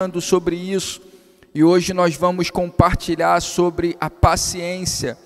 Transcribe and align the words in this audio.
falando 0.00 0.20
sobre 0.20 0.54
isso 0.54 1.02
e 1.52 1.64
hoje 1.64 1.92
nós 1.92 2.14
vamos 2.14 2.50
compartilhar 2.50 3.42
sobre 3.42 3.96
a 4.00 4.08
paciência. 4.08 5.18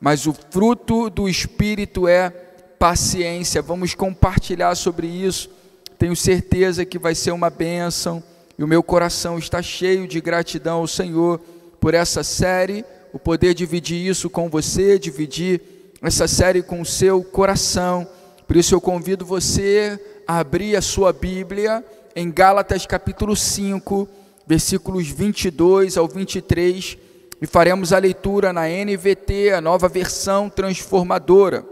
Mas 0.00 0.28
o 0.28 0.32
fruto 0.32 1.10
do 1.10 1.28
Espírito 1.28 2.06
é 2.06 2.30
paciência. 2.78 3.60
Vamos 3.60 3.96
compartilhar 3.96 4.76
sobre 4.76 5.08
isso. 5.08 5.50
Tenho 5.98 6.14
certeza 6.14 6.84
que 6.84 7.00
vai 7.00 7.16
ser 7.16 7.32
uma 7.32 7.50
bênção 7.50 8.22
e 8.56 8.62
o 8.62 8.68
meu 8.68 8.80
coração 8.80 9.40
está 9.40 9.60
cheio 9.60 10.06
de 10.06 10.20
gratidão 10.20 10.78
ao 10.78 10.86
Senhor 10.86 11.40
por 11.80 11.92
essa 11.92 12.22
série, 12.22 12.84
o 13.12 13.18
poder 13.18 13.54
dividir 13.54 14.06
isso 14.06 14.30
com 14.30 14.48
você, 14.48 15.00
dividir 15.00 15.60
essa 16.00 16.28
série 16.28 16.62
com 16.62 16.80
o 16.80 16.86
seu 16.86 17.24
coração. 17.24 18.06
Por 18.46 18.56
isso 18.56 18.72
eu 18.72 18.80
convido 18.80 19.26
você 19.26 19.98
a 20.28 20.38
abrir 20.38 20.76
a 20.76 20.80
sua 20.80 21.12
Bíblia 21.12 21.84
em 22.16 22.30
Gálatas 22.30 22.86
capítulo 22.86 23.36
5, 23.36 24.08
versículos 24.46 25.06
22 25.08 25.98
ao 25.98 26.08
23, 26.08 26.96
e 27.42 27.46
faremos 27.46 27.92
a 27.92 27.98
leitura 27.98 28.54
na 28.54 28.66
NVT, 28.66 29.52
a 29.52 29.60
nova 29.60 29.86
versão 29.86 30.48
transformadora. 30.48 31.62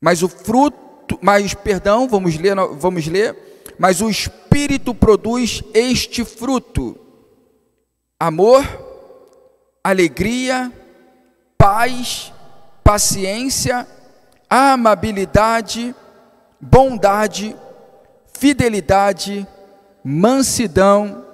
Mas 0.00 0.20
o 0.24 0.28
fruto, 0.28 1.16
mas 1.22 1.54
perdão, 1.54 2.08
vamos 2.08 2.36
ler, 2.36 2.56
vamos 2.72 3.06
ler, 3.06 3.36
mas 3.78 4.00
o 4.00 4.10
espírito 4.10 4.92
produz 4.92 5.62
este 5.72 6.24
fruto: 6.24 6.98
amor, 8.18 8.64
alegria, 9.84 10.72
paz, 11.56 12.32
paciência, 12.82 13.86
amabilidade, 14.50 15.94
bondade, 16.60 17.54
fidelidade, 18.38 19.46
mansidão 20.04 21.24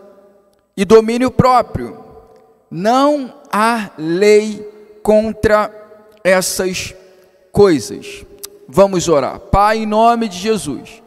e 0.76 0.84
domínio 0.84 1.30
próprio. 1.30 2.02
Não 2.70 3.34
há 3.52 3.90
lei 3.98 4.66
contra 5.02 5.70
essas 6.24 6.94
coisas. 7.50 8.24
Vamos 8.68 9.08
orar. 9.08 9.38
Pai, 9.38 9.78
em 9.78 9.86
nome 9.86 10.28
de 10.28 10.38
Jesus, 10.38 11.02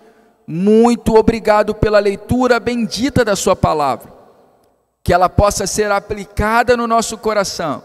muito 0.46 1.16
obrigado 1.16 1.74
pela 1.74 1.98
leitura 1.98 2.60
bendita 2.60 3.26
da 3.26 3.36
Sua 3.36 3.56
palavra, 3.56 4.14
que 5.04 5.14
ela 5.14 5.30
possa 5.30 5.66
ser 5.66 5.90
aplicada 5.92 6.78
no 6.78 6.86
nosso 6.86 7.18
coração, 7.18 7.82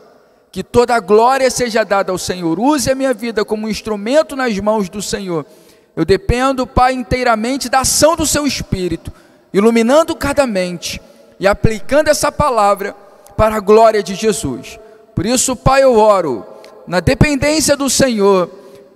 que 0.53 0.63
toda 0.63 0.95
a 0.95 1.01
glória 1.01 1.51
seja 1.51 1.85
dada 1.85 2.13
ao 2.13 2.19
Senhor. 2.19 2.59
Use 2.59 2.91
a 2.91 2.95
minha 2.95 3.15
vida 3.15 3.45
como 3.45 3.67
um 3.67 3.71
instrumento 3.71 4.37
nas 4.37 4.59
mãos 4.59 4.89
do 4.91 5.01
Senhor 5.01 5.47
eu 5.97 6.05
dependo, 6.05 6.67
Pai, 6.67 6.93
inteiramente 6.93 7.69
da 7.69 7.81
ação 7.81 8.17
do 8.17 8.27
Seu 8.27 8.47
Espírito, 8.47 9.13
iluminando 9.53 10.15
cada 10.15 10.47
mente 10.47 11.01
e 11.39 11.47
aplicando 11.47 12.09
essa 12.09 12.31
palavra 12.31 12.95
para 13.37 13.57
a 13.57 13.61
glória 13.61 14.03
de 14.03 14.15
Jesus. 14.15 14.79
Por 15.15 15.27
isso, 15.27 15.57
Pai, 15.57 15.83
eu 15.83 15.97
oro 15.97 16.47
na 16.87 17.01
dependência 17.01 17.77
do 17.77 17.91
Senhor, 17.91 18.51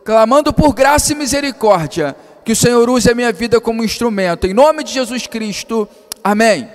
clamando 0.05 0.53
por 0.53 0.73
graça 0.73 1.13
e 1.13 1.17
misericórdia, 1.17 2.17
que 2.45 2.53
o 2.53 2.57
Senhor 2.57 2.89
use 2.91 3.11
a 3.11 3.15
minha 3.15 3.33
vida 3.33 3.61
como 3.61 3.85
instrumento. 3.85 4.47
Em 4.47 4.55
nome 4.55 4.85
de 4.85 4.93
Jesus 4.93 5.27
Cristo, 5.27 5.89
amém. 6.23 6.69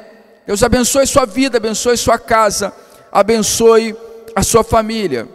Deus 0.47 0.63
abençoe 0.63 1.05
sua 1.05 1.25
vida, 1.25 1.57
abençoe 1.57 1.95
sua 1.95 2.17
casa, 2.17 2.73
abençoe 3.11 3.95
a 4.35 4.41
sua 4.41 4.63
família. 4.63 5.27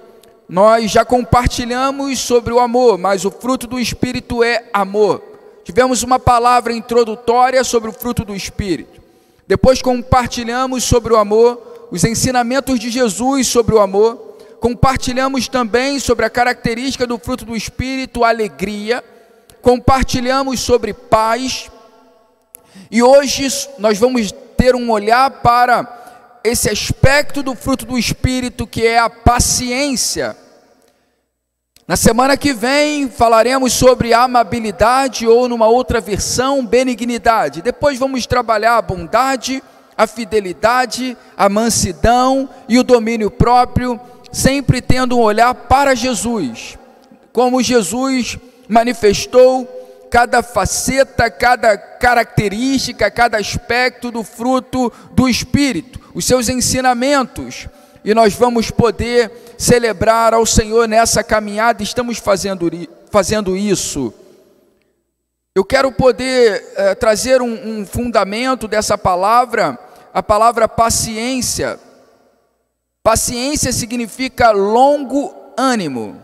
Nós 0.48 0.91
já 0.91 1.05
compartilhamos 1.05 2.19
sobre 2.19 2.53
o 2.53 2.61
amor, 2.61 2.98
mas 2.98 3.25
o 3.25 3.31
fruto 3.31 3.67
do 3.67 3.81
Espírito 3.81 4.42
é 4.42 4.64
amor. 4.73 5.23
Tivemos 5.64 6.03
uma 6.03 6.19
palavra 6.19 6.73
introdutória 6.73 7.64
sobre 7.64 7.89
o 7.89 7.92
fruto 7.92 8.25
do 8.25 8.36
Espírito. 8.36 9.03
Depois 9.47 9.81
compartilhamos 9.81 10.84
sobre 10.84 11.14
o 11.14 11.17
amor, 11.17 11.89
os 11.91 12.05
ensinamentos 12.05 12.78
de 12.78 12.91
Jesus 12.91 13.47
sobre 13.47 13.75
o 13.75 13.81
amor. 13.81 14.36
Compartilhamos 14.61 15.48
também 15.48 15.98
sobre 15.98 16.27
a 16.27 16.31
característica 16.31 17.06
do 17.06 17.19
fruto 17.19 17.47
do 17.47 17.57
Espírito, 17.57 18.24
alegria. 18.24 19.02
Compartilhamos 19.63 20.61
sobre 20.61 20.92
paz. 20.92 21.70
E 22.91 23.02
hoje 23.02 23.48
nós 23.79 23.98
vamos 23.98 24.33
ter 24.57 24.74
um 24.74 24.91
olhar 24.91 25.30
para 25.30 26.41
esse 26.45 26.68
aspecto 26.68 27.42
do 27.42 27.55
fruto 27.55 27.86
do 27.86 27.98
Espírito 27.98 28.67
que 28.67 28.86
é 28.86 28.98
a 28.98 29.08
paciência. 29.08 30.36
Na 31.86 31.96
semana 31.96 32.34
que 32.34 32.55
vem 32.55 33.11
falaremos 33.11 33.74
sobre 33.74 34.14
amabilidade 34.14 35.27
ou 35.27 35.46
numa 35.46 35.67
outra 35.67 36.00
versão, 36.00 36.64
benignidade. 36.64 37.61
Depois 37.61 37.98
vamos 37.98 38.24
trabalhar 38.27 38.78
a 38.78 38.83
bondade, 38.83 39.62
a 39.94 40.06
fidelidade, 40.06 41.14
a 41.36 41.46
mansidão 41.48 42.48
e 42.67 42.78
o 42.78 42.83
domínio 42.83 43.30
próprio, 43.30 44.00
sempre 44.33 44.80
tendo 44.80 45.18
um 45.18 45.20
olhar 45.20 45.55
para 45.55 45.94
Jesus. 45.94 46.78
Como 47.34 47.62
Jesus 47.62 48.39
manifestou 48.67 49.68
cada 50.11 50.42
faceta, 50.42 51.30
cada 51.30 51.77
característica, 51.77 53.11
cada 53.11 53.36
aspecto 53.36 54.11
do 54.11 54.23
fruto 54.23 54.90
do 55.12 55.28
Espírito 55.28 56.05
os 56.14 56.24
seus 56.24 56.48
ensinamentos, 56.48 57.68
e 58.05 58.15
nós 58.15 58.35
vamos 58.35 58.70
poder 58.70 59.33
celebrar 59.57 60.35
ao 60.35 60.45
Senhor 60.45 60.87
nessa 60.87 61.25
caminhada, 61.25 61.83
estamos 61.83 62.19
fazendo, 62.19 62.70
fazendo 63.11 63.57
isso. 63.57 64.13
Eu 65.55 65.65
quero 65.65 65.91
poder 65.91 66.73
eh, 66.77 66.95
trazer 66.95 67.41
um, 67.41 67.81
um 67.81 67.87
fundamento 67.87 68.69
dessa 68.69 68.98
palavra, 68.98 69.79
a 70.13 70.23
palavra 70.23 70.69
paciência. 70.69 71.81
Paciência 73.03 73.73
significa 73.73 74.51
longo 74.51 75.35
ânimo. 75.57 76.21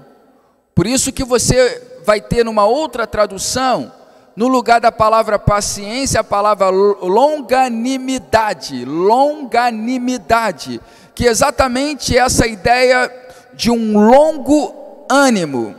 Por 0.74 0.86
isso 0.86 1.12
que 1.12 1.24
você 1.24 2.00
vai 2.04 2.20
ter 2.20 2.44
numa 2.44 2.66
outra 2.66 3.06
tradução 3.06 3.90
no 4.34 4.48
lugar 4.48 4.80
da 4.80 4.90
palavra 4.90 5.38
paciência, 5.38 6.20
a 6.20 6.24
palavra 6.24 6.70
longanimidade, 6.70 8.84
longanimidade, 8.84 10.80
que 11.14 11.26
é 11.26 11.30
exatamente 11.30 12.16
essa 12.16 12.46
ideia 12.46 13.10
de 13.52 13.70
um 13.70 13.98
longo 13.98 15.06
ânimo. 15.10 15.74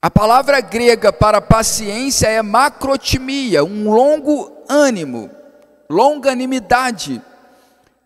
A 0.00 0.10
palavra 0.10 0.60
grega 0.60 1.12
para 1.12 1.40
paciência 1.40 2.28
é 2.28 2.40
macrotimia, 2.40 3.64
um 3.64 3.90
longo 3.90 4.52
ânimo, 4.68 5.30
longanimidade. 5.90 7.20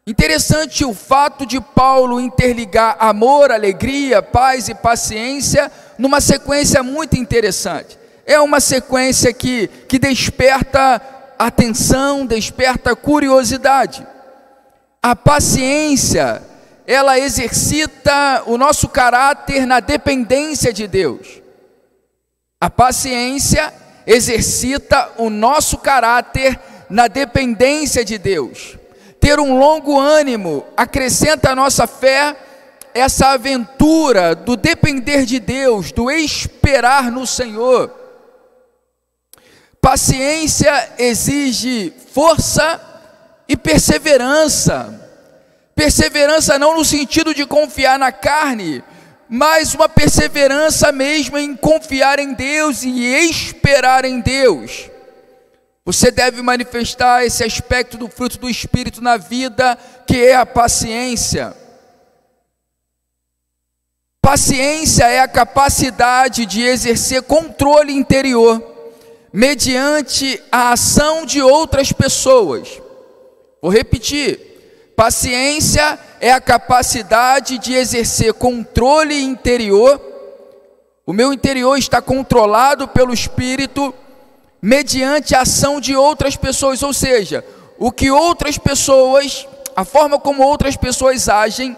Interessante 0.06 0.84
o 0.84 0.94
fato 0.94 1.44
de 1.44 1.60
Paulo 1.60 2.20
interligar 2.20 2.96
amor, 2.98 3.52
alegria, 3.52 4.22
paz 4.22 4.68
e 4.68 4.74
paciência 4.74 5.70
numa 5.98 6.20
sequência 6.20 6.82
muito 6.82 7.16
interessante. 7.16 7.98
É 8.24 8.40
uma 8.40 8.60
sequência 8.60 9.32
que, 9.32 9.68
que 9.86 9.98
desperta 9.98 11.02
atenção, 11.40 12.26
desperta 12.26 12.94
curiosidade. 12.94 14.06
A 15.02 15.16
paciência, 15.16 16.42
ela 16.86 17.18
exercita 17.18 18.42
o 18.44 18.58
nosso 18.58 18.90
caráter 18.90 19.64
na 19.64 19.80
dependência 19.80 20.70
de 20.70 20.86
Deus. 20.86 21.40
A 22.60 22.68
paciência 22.68 23.72
exercita 24.06 25.12
o 25.16 25.30
nosso 25.30 25.78
caráter 25.78 26.60
na 26.90 27.08
dependência 27.08 28.04
de 28.04 28.18
Deus. 28.18 28.76
Ter 29.18 29.40
um 29.40 29.58
longo 29.58 29.98
ânimo 29.98 30.66
acrescenta 30.76 31.52
a 31.52 31.56
nossa 31.56 31.86
fé 31.86 32.36
essa 32.92 33.28
aventura 33.28 34.34
do 34.34 34.56
depender 34.56 35.24
de 35.24 35.38
Deus, 35.38 35.90
do 35.90 36.10
esperar 36.10 37.10
no 37.10 37.26
Senhor. 37.26 37.99
Paciência 39.80 40.92
exige 40.98 41.92
força 42.12 42.80
e 43.48 43.56
perseverança. 43.56 45.08
Perseverança 45.74 46.58
não 46.58 46.76
no 46.76 46.84
sentido 46.84 47.34
de 47.34 47.46
confiar 47.46 47.98
na 47.98 48.12
carne, 48.12 48.84
mas 49.28 49.74
uma 49.74 49.88
perseverança 49.88 50.92
mesmo 50.92 51.38
em 51.38 51.56
confiar 51.56 52.18
em 52.18 52.34
Deus 52.34 52.82
e 52.82 53.02
esperar 53.30 54.04
em 54.04 54.20
Deus. 54.20 54.90
Você 55.82 56.10
deve 56.10 56.42
manifestar 56.42 57.24
esse 57.24 57.42
aspecto 57.42 57.96
do 57.96 58.08
fruto 58.08 58.38
do 58.38 58.50
Espírito 58.50 59.00
na 59.00 59.16
vida, 59.16 59.78
que 60.06 60.22
é 60.22 60.36
a 60.36 60.44
paciência. 60.44 61.56
Paciência 64.20 65.04
é 65.06 65.20
a 65.20 65.26
capacidade 65.26 66.44
de 66.44 66.60
exercer 66.60 67.22
controle 67.22 67.94
interior 67.94 68.69
mediante 69.32 70.42
a 70.50 70.72
ação 70.72 71.24
de 71.24 71.40
outras 71.40 71.92
pessoas. 71.92 72.80
Vou 73.62 73.70
repetir: 73.70 74.92
paciência 74.96 75.98
é 76.20 76.32
a 76.32 76.40
capacidade 76.40 77.58
de 77.58 77.74
exercer 77.74 78.34
controle 78.34 79.22
interior. 79.22 80.00
O 81.06 81.12
meu 81.12 81.32
interior 81.32 81.76
está 81.76 82.00
controlado 82.00 82.86
pelo 82.88 83.12
Espírito 83.12 83.94
mediante 84.62 85.34
a 85.34 85.42
ação 85.42 85.80
de 85.80 85.96
outras 85.96 86.36
pessoas, 86.36 86.82
ou 86.82 86.92
seja, 86.92 87.44
o 87.78 87.90
que 87.90 88.10
outras 88.10 88.58
pessoas, 88.58 89.46
a 89.74 89.84
forma 89.84 90.18
como 90.18 90.42
outras 90.42 90.76
pessoas 90.76 91.28
agem, 91.28 91.76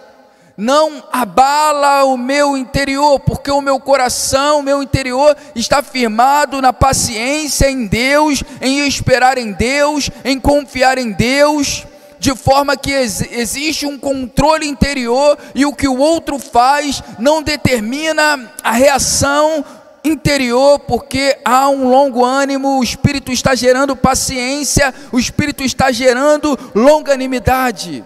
não 0.56 1.02
abala 1.12 2.04
o 2.04 2.16
meu 2.16 2.56
interior, 2.56 3.18
porque 3.20 3.50
o 3.50 3.60
meu 3.60 3.80
coração, 3.80 4.60
o 4.60 4.62
meu 4.62 4.82
interior 4.82 5.36
está 5.54 5.82
firmado 5.82 6.60
na 6.60 6.72
paciência 6.72 7.70
em 7.70 7.86
Deus, 7.86 8.42
em 8.60 8.86
esperar 8.86 9.38
em 9.38 9.52
Deus, 9.52 10.10
em 10.24 10.38
confiar 10.38 10.98
em 10.98 11.12
Deus, 11.12 11.86
de 12.18 12.36
forma 12.36 12.76
que 12.76 12.92
ex 12.92 13.20
existe 13.32 13.84
um 13.84 13.98
controle 13.98 14.66
interior 14.66 15.36
e 15.54 15.66
o 15.66 15.72
que 15.72 15.88
o 15.88 15.98
outro 15.98 16.38
faz 16.38 17.02
não 17.18 17.42
determina 17.42 18.52
a 18.62 18.70
reação 18.70 19.64
interior, 20.04 20.78
porque 20.80 21.38
há 21.44 21.68
um 21.68 21.88
longo 21.88 22.24
ânimo, 22.24 22.78
o 22.78 22.84
Espírito 22.84 23.32
está 23.32 23.54
gerando 23.54 23.96
paciência, 23.96 24.92
o 25.10 25.18
Espírito 25.18 25.62
está 25.62 25.90
gerando 25.90 26.58
longanimidade. 26.74 28.04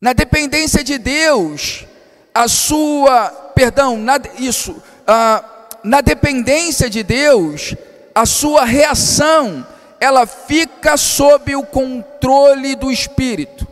Na 0.00 0.12
dependência 0.12 0.84
de 0.84 0.98
Deus, 0.98 1.86
a 2.34 2.48
sua, 2.48 3.30
perdão, 3.54 3.96
na, 3.96 4.20
isso, 4.38 4.82
ah, 5.06 5.42
na 5.82 6.02
dependência 6.02 6.90
de 6.90 7.02
Deus, 7.02 7.74
a 8.14 8.26
sua 8.26 8.64
reação, 8.64 9.66
ela 9.98 10.26
fica 10.26 10.98
sob 10.98 11.56
o 11.56 11.64
controle 11.64 12.76
do 12.76 12.92
Espírito. 12.92 13.66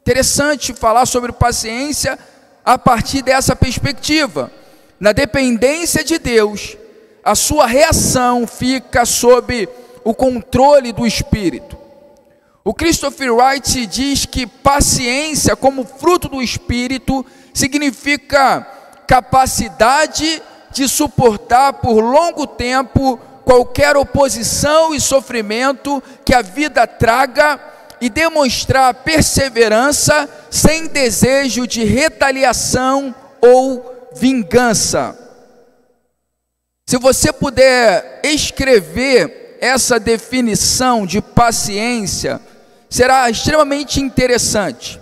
Interessante 0.00 0.74
falar 0.74 1.06
sobre 1.06 1.32
paciência 1.32 2.18
a 2.62 2.76
partir 2.76 3.22
dessa 3.22 3.56
perspectiva. 3.56 4.52
Na 4.98 5.12
dependência 5.12 6.04
de 6.04 6.18
Deus, 6.18 6.76
a 7.24 7.34
sua 7.34 7.66
reação 7.66 8.46
fica 8.46 9.06
sob 9.06 9.66
o 10.04 10.14
controle 10.14 10.92
do 10.92 11.06
Espírito. 11.06 11.79
O 12.62 12.74
Christopher 12.74 13.34
Wright 13.34 13.86
diz 13.86 14.26
que 14.26 14.46
paciência, 14.46 15.56
como 15.56 15.84
fruto 15.84 16.28
do 16.28 16.42
Espírito, 16.42 17.24
significa 17.54 18.66
capacidade 19.06 20.42
de 20.70 20.86
suportar 20.86 21.74
por 21.74 22.00
longo 22.00 22.46
tempo 22.46 23.18
qualquer 23.44 23.96
oposição 23.96 24.94
e 24.94 25.00
sofrimento 25.00 26.02
que 26.24 26.34
a 26.34 26.42
vida 26.42 26.86
traga 26.86 27.58
e 28.00 28.08
demonstrar 28.08 28.94
perseverança 28.94 30.28
sem 30.50 30.86
desejo 30.86 31.66
de 31.66 31.82
retaliação 31.82 33.14
ou 33.40 34.10
vingança. 34.14 35.18
Se 36.86 36.98
você 36.98 37.32
puder 37.32 38.20
escrever 38.22 39.58
essa 39.60 39.98
definição 39.98 41.04
de 41.06 41.20
paciência, 41.20 42.40
será 42.90 43.30
extremamente 43.30 44.00
interessante. 44.00 45.00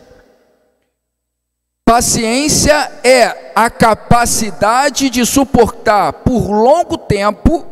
Paciência 1.84 2.92
é 3.02 3.52
a 3.54 3.70
capacidade 3.70 5.08
de 5.08 5.24
suportar 5.24 6.12
por 6.12 6.50
longo 6.50 6.98
tempo 6.98 7.66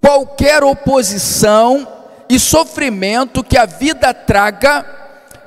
qualquer 0.00 0.64
oposição 0.64 1.86
e 2.28 2.40
sofrimento 2.40 3.44
que 3.44 3.56
a 3.56 3.66
vida 3.66 4.12
traga 4.12 4.84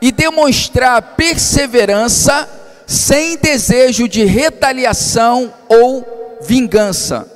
e 0.02 0.14
demonstrar 0.14 1.02
perseverança 1.18 2.48
sem 2.88 3.36
desejo 3.38 4.08
de 4.08 4.24
retaliação 4.24 5.54
ou 5.68 6.40
vingança. 6.42 7.33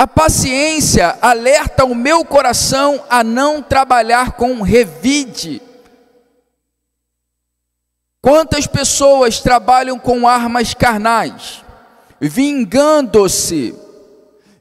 A 0.00 0.06
paciência 0.06 1.18
alerta 1.20 1.84
o 1.84 1.92
meu 1.92 2.24
coração 2.24 3.02
a 3.10 3.24
não 3.24 3.60
trabalhar 3.60 4.32
com 4.32 4.62
revide. 4.62 5.60
Quantas 8.22 8.64
pessoas 8.64 9.40
trabalham 9.40 9.98
com 9.98 10.28
armas 10.28 10.72
carnais, 10.72 11.64
vingando-se, 12.20 13.74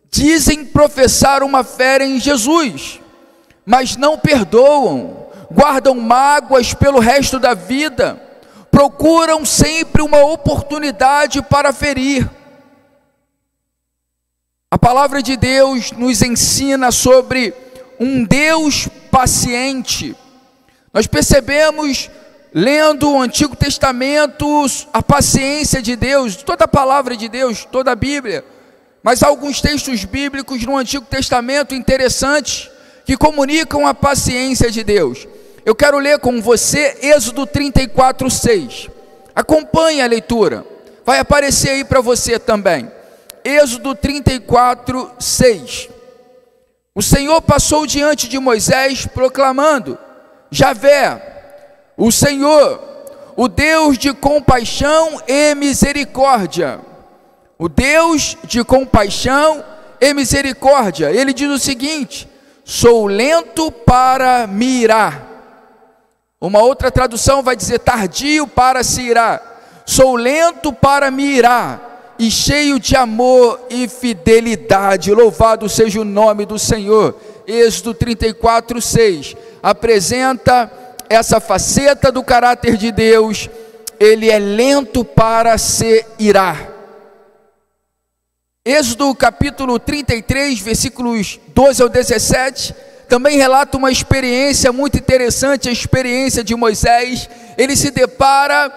dizem 0.10 0.66
professar 0.66 1.44
uma 1.44 1.64
fé 1.64 2.04
em 2.04 2.20
Jesus, 2.20 3.00
mas 3.64 3.96
não 3.96 4.18
perdoam, 4.18 5.28
guardam 5.52 5.94
mágoas 5.94 6.74
pelo 6.74 6.98
resto 6.98 7.38
da 7.38 7.54
vida, 7.54 8.20
procuram 8.72 9.46
sempre 9.46 10.02
uma 10.02 10.26
oportunidade 10.26 11.44
para 11.44 11.72
ferir. 11.72 12.28
A 14.78 14.80
palavra 14.80 15.24
de 15.24 15.36
Deus 15.36 15.92
nos 15.92 16.22
ensina 16.22 16.92
sobre 16.92 17.52
um 18.00 18.24
Deus 18.24 18.88
paciente. 19.10 20.16
Nós 20.94 21.08
percebemos, 21.08 22.12
lendo 22.54 23.10
o 23.10 23.20
Antigo 23.20 23.56
Testamento, 23.56 24.46
a 24.94 25.02
paciência 25.02 25.82
de 25.82 25.96
Deus, 25.96 26.36
toda 26.36 26.66
a 26.66 26.68
palavra 26.68 27.18
de 27.18 27.28
Deus, 27.28 27.66
toda 27.66 27.92
a 27.92 27.96
Bíblia, 27.96 28.46
mas 29.02 29.24
há 29.24 29.28
alguns 29.30 29.62
textos 29.62 30.06
bíblicos 30.06 30.64
no 30.64 30.78
Antigo 30.78 31.06
Testamento 31.06 31.74
interessantes 31.74 32.70
que 33.04 33.18
comunicam 33.18 33.88
a 33.88 33.96
paciência 33.96 34.70
de 34.70 34.84
Deus. 34.84 35.28
Eu 35.66 35.74
quero 35.74 35.98
ler 35.98 36.20
com 36.20 36.40
você 36.40 37.00
Êxodo 37.02 37.48
34, 37.48 38.30
6. 38.30 38.90
Acompanhe 39.34 40.04
a 40.04 40.08
leitura, 40.08 40.64
vai 41.04 41.18
aparecer 41.18 41.72
aí 41.72 41.84
para 41.84 42.00
você 42.00 42.38
também. 42.38 42.96
Êxodo 43.48 43.96
34, 43.96 45.10
6. 45.18 45.88
O 46.94 47.02
Senhor 47.02 47.42
passou 47.42 47.88
diante 47.88 48.28
de 48.28 48.38
Moisés, 48.38 49.06
proclamando: 49.06 49.98
Javé, 50.52 51.22
o 51.96 52.12
Senhor, 52.12 52.78
o 53.38 53.48
Deus 53.48 53.98
de 53.98 54.14
compaixão 54.14 55.22
e 55.26 55.56
misericórdia, 55.56 56.82
o 57.58 57.70
Deus 57.70 58.36
de 58.44 58.66
compaixão 58.66 59.64
e 60.02 60.14
misericórdia. 60.14 61.10
Ele 61.10 61.32
diz 61.32 61.50
o 61.50 61.58
seguinte: 61.58 62.28
sou 62.66 63.08
lento 63.08 63.72
para 63.72 64.46
me 64.46 64.82
irar. 64.82 65.26
Uma 66.42 66.60
outra 66.60 66.92
tradução 66.92 67.42
vai 67.42 67.56
dizer 67.56 67.80
tardio 67.80 68.46
para 68.46 68.84
se 68.84 69.04
irar. 69.04 69.42
Sou 69.86 70.18
lento 70.18 70.74
para 70.74 71.10
me 71.10 71.24
irar 71.24 71.87
e 72.20 72.32
cheio 72.32 72.80
de 72.80 72.96
amor 72.96 73.60
e 73.70 73.88
fidelidade. 73.88 75.12
Louvado 75.12 75.70
seja 75.70 76.02
o 76.02 76.06
nome 76.06 76.46
do 76.46 76.58
Senhor. 76.58 77.16
Êxodo 77.48 77.94
34, 77.94 78.82
6 78.82 79.36
apresenta 79.62 80.72
essa 81.10 81.40
faceta 81.40 82.12
do 82.12 82.24
caráter 82.24 82.78
de 82.78 82.92
Deus. 82.92 83.50
Ele 84.00 84.30
é 84.30 84.40
lento 84.40 85.04
para 85.04 85.58
se 85.58 86.06
irar. 86.20 86.70
Êxodo 88.66 89.16
capítulo 89.16 89.80
33, 89.80 90.60
versículos 90.60 91.40
12 91.56 91.82
ao 91.82 91.90
17, 91.90 92.76
também 93.08 93.38
relata 93.38 93.78
uma 93.78 93.92
experiência 93.92 94.74
muito 94.74 94.98
interessante, 94.98 95.70
a 95.70 95.72
experiência 95.72 96.44
de 96.44 96.54
Moisés. 96.54 97.30
Ele 97.58 97.76
se 97.78 97.92
depara 97.92 98.70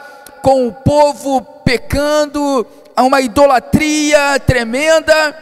com 0.42 0.68
o 0.68 0.72
povo 0.72 1.42
pecando, 1.64 2.64
a 3.00 3.02
uma 3.02 3.22
idolatria 3.22 4.38
tremenda, 4.46 5.34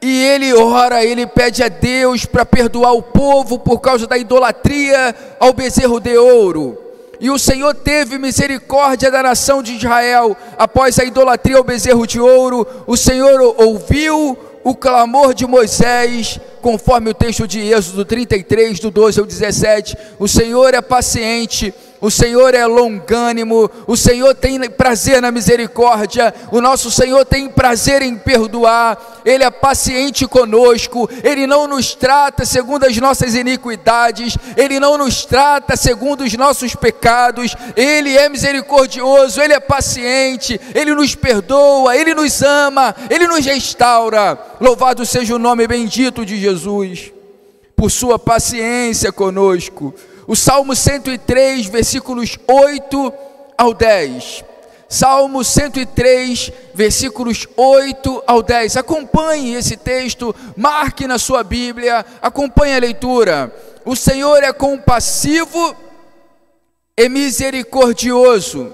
e 0.00 0.24
ele 0.24 0.52
ora, 0.52 1.04
ele 1.04 1.28
pede 1.28 1.62
a 1.62 1.68
Deus 1.68 2.26
para 2.26 2.44
perdoar 2.44 2.92
o 2.92 3.02
povo 3.02 3.56
por 3.56 3.78
causa 3.78 4.04
da 4.04 4.18
idolatria 4.18 5.14
ao 5.38 5.52
bezerro 5.52 6.00
de 6.00 6.16
ouro. 6.16 6.76
E 7.20 7.30
o 7.30 7.38
Senhor 7.38 7.72
teve 7.72 8.18
misericórdia 8.18 9.12
da 9.12 9.22
nação 9.22 9.62
de 9.62 9.76
Israel 9.76 10.36
após 10.58 10.98
a 10.98 11.04
idolatria 11.04 11.56
ao 11.56 11.62
bezerro 11.62 12.04
de 12.04 12.18
ouro. 12.18 12.66
O 12.84 12.96
Senhor 12.96 13.54
ouviu 13.58 14.36
o 14.64 14.74
clamor 14.74 15.34
de 15.34 15.46
Moisés, 15.46 16.40
conforme 16.60 17.10
o 17.10 17.14
texto 17.14 17.46
de 17.46 17.60
Êxodo 17.60 18.04
33, 18.04 18.80
do 18.80 18.90
12 18.90 19.20
ao 19.20 19.26
17. 19.26 19.96
O 20.18 20.26
Senhor 20.26 20.74
é 20.74 20.80
paciente 20.80 21.72
o 22.02 22.10
Senhor 22.10 22.52
é 22.52 22.66
longânimo, 22.66 23.70
o 23.86 23.96
Senhor 23.96 24.34
tem 24.34 24.58
prazer 24.68 25.22
na 25.22 25.30
misericórdia, 25.30 26.34
o 26.50 26.60
nosso 26.60 26.90
Senhor 26.90 27.24
tem 27.24 27.48
prazer 27.48 28.02
em 28.02 28.16
perdoar, 28.16 29.22
Ele 29.24 29.44
é 29.44 29.50
paciente 29.52 30.26
conosco, 30.26 31.08
Ele 31.22 31.46
não 31.46 31.68
nos 31.68 31.94
trata 31.94 32.44
segundo 32.44 32.84
as 32.86 32.96
nossas 32.96 33.36
iniquidades, 33.36 34.36
Ele 34.56 34.80
não 34.80 34.98
nos 34.98 35.24
trata 35.24 35.76
segundo 35.76 36.24
os 36.24 36.32
nossos 36.34 36.74
pecados, 36.74 37.54
Ele 37.76 38.18
é 38.18 38.28
misericordioso, 38.28 39.40
Ele 39.40 39.52
é 39.52 39.60
paciente, 39.60 40.60
Ele 40.74 40.96
nos 40.96 41.14
perdoa, 41.14 41.96
Ele 41.96 42.14
nos 42.14 42.42
ama, 42.42 42.96
Ele 43.08 43.28
nos 43.28 43.46
restaura. 43.46 44.36
Louvado 44.60 45.06
seja 45.06 45.36
o 45.36 45.38
nome 45.38 45.68
bendito 45.68 46.26
de 46.26 46.36
Jesus, 46.36 47.12
por 47.76 47.92
Sua 47.92 48.18
paciência 48.18 49.12
conosco 49.12 49.94
o 50.26 50.36
Salmo 50.36 50.74
103, 50.74 51.66
versículos 51.66 52.38
8 52.46 53.12
ao 53.58 53.74
10. 53.74 54.44
Salmo 54.88 55.42
103, 55.42 56.52
versículos 56.74 57.46
8 57.56 58.22
ao 58.26 58.42
10. 58.42 58.76
Acompanhe 58.76 59.54
esse 59.54 59.76
texto, 59.76 60.34
marque 60.56 61.06
na 61.06 61.18
sua 61.18 61.42
Bíblia, 61.42 62.04
acompanhe 62.20 62.76
a 62.76 62.80
leitura. 62.80 63.50
O 63.84 63.96
Senhor 63.96 64.42
é 64.44 64.52
compassivo 64.52 65.74
e 66.96 67.08
misericordioso, 67.08 68.70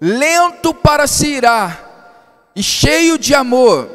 lento 0.00 0.74
para 0.74 1.06
se 1.06 1.26
irar 1.26 2.50
e 2.54 2.62
cheio 2.62 3.18
de 3.18 3.34
amor. 3.34 3.88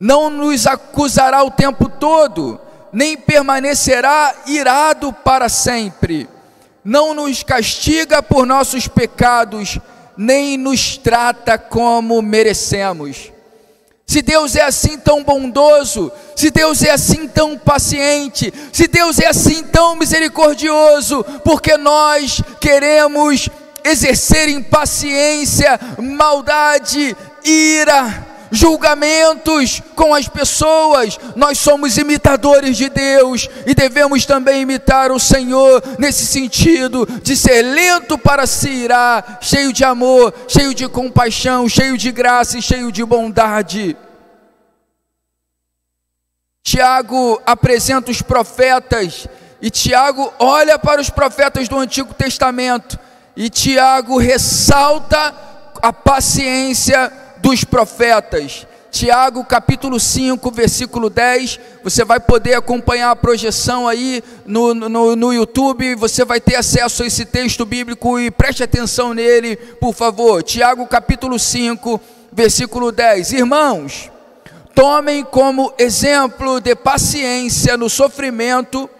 Não 0.00 0.30
nos 0.30 0.66
acusará 0.66 1.42
o 1.42 1.50
tempo 1.50 1.88
todo, 1.88 2.60
nem 2.96 3.14
permanecerá 3.14 4.34
irado 4.46 5.12
para 5.12 5.50
sempre. 5.50 6.26
Não 6.82 7.12
nos 7.12 7.42
castiga 7.42 8.22
por 8.22 8.46
nossos 8.46 8.88
pecados, 8.88 9.78
nem 10.16 10.56
nos 10.56 10.96
trata 10.96 11.58
como 11.58 12.22
merecemos. 12.22 13.30
Se 14.06 14.22
Deus 14.22 14.56
é 14.56 14.62
assim 14.62 14.96
tão 14.96 15.22
bondoso, 15.22 16.10
se 16.34 16.50
Deus 16.50 16.82
é 16.82 16.90
assim 16.90 17.28
tão 17.28 17.58
paciente, 17.58 18.50
se 18.72 18.88
Deus 18.88 19.18
é 19.18 19.26
assim 19.26 19.62
tão 19.64 19.94
misericordioso, 19.94 21.22
porque 21.44 21.76
nós 21.76 22.40
queremos 22.58 23.50
exercer 23.84 24.48
impaciência, 24.48 25.78
maldade, 25.98 27.14
ira, 27.44 28.26
julgamentos 28.50 29.82
com 29.94 30.14
as 30.14 30.28
pessoas. 30.28 31.18
Nós 31.34 31.58
somos 31.58 31.96
imitadores 31.96 32.76
de 32.76 32.88
Deus 32.88 33.48
e 33.66 33.74
devemos 33.74 34.24
também 34.24 34.62
imitar 34.62 35.10
o 35.10 35.18
Senhor 35.18 35.82
nesse 35.98 36.26
sentido 36.26 37.06
de 37.22 37.36
ser 37.36 37.62
lento 37.62 38.16
para 38.18 38.46
se 38.46 38.68
irar, 38.68 39.38
cheio 39.40 39.72
de 39.72 39.84
amor, 39.84 40.32
cheio 40.48 40.74
de 40.74 40.88
compaixão, 40.88 41.68
cheio 41.68 41.96
de 41.96 42.10
graça 42.12 42.58
e 42.58 42.62
cheio 42.62 42.90
de 42.92 43.04
bondade. 43.04 43.96
Tiago 46.64 47.40
apresenta 47.46 48.10
os 48.10 48.20
profetas 48.20 49.28
e 49.62 49.70
Tiago 49.70 50.32
olha 50.38 50.78
para 50.78 51.00
os 51.00 51.08
profetas 51.08 51.68
do 51.68 51.78
Antigo 51.78 52.12
Testamento 52.12 52.98
e 53.36 53.48
Tiago 53.48 54.18
ressalta 54.18 55.32
a 55.80 55.92
paciência 55.92 57.12
dos 57.46 57.62
profetas. 57.62 58.66
Tiago 58.90 59.44
capítulo 59.44 60.00
5, 60.00 60.50
versículo 60.50 61.08
10. 61.08 61.60
Você 61.84 62.04
vai 62.04 62.18
poder 62.18 62.54
acompanhar 62.54 63.12
a 63.12 63.16
projeção 63.16 63.86
aí 63.86 64.20
no, 64.44 64.74
no, 64.74 65.14
no 65.14 65.32
YouTube. 65.32 65.94
Você 65.94 66.24
vai 66.24 66.40
ter 66.40 66.56
acesso 66.56 67.04
a 67.04 67.06
esse 67.06 67.24
texto 67.24 67.64
bíblico 67.64 68.18
e 68.18 68.32
preste 68.32 68.64
atenção 68.64 69.14
nele, 69.14 69.54
por 69.54 69.94
favor. 69.94 70.42
Tiago 70.42 70.88
capítulo 70.88 71.38
5, 71.38 72.00
versículo 72.32 72.90
10. 72.90 73.34
Irmãos, 73.34 74.10
tomem 74.74 75.22
como 75.22 75.72
exemplo 75.78 76.60
de 76.60 76.74
paciência 76.74 77.76
no 77.76 77.88
sofrimento 77.88 78.90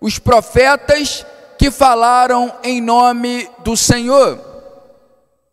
os 0.00 0.16
profetas 0.20 1.26
que 1.58 1.72
falaram 1.72 2.52
em 2.62 2.80
nome 2.80 3.50
do 3.64 3.76
Senhor. 3.76 4.38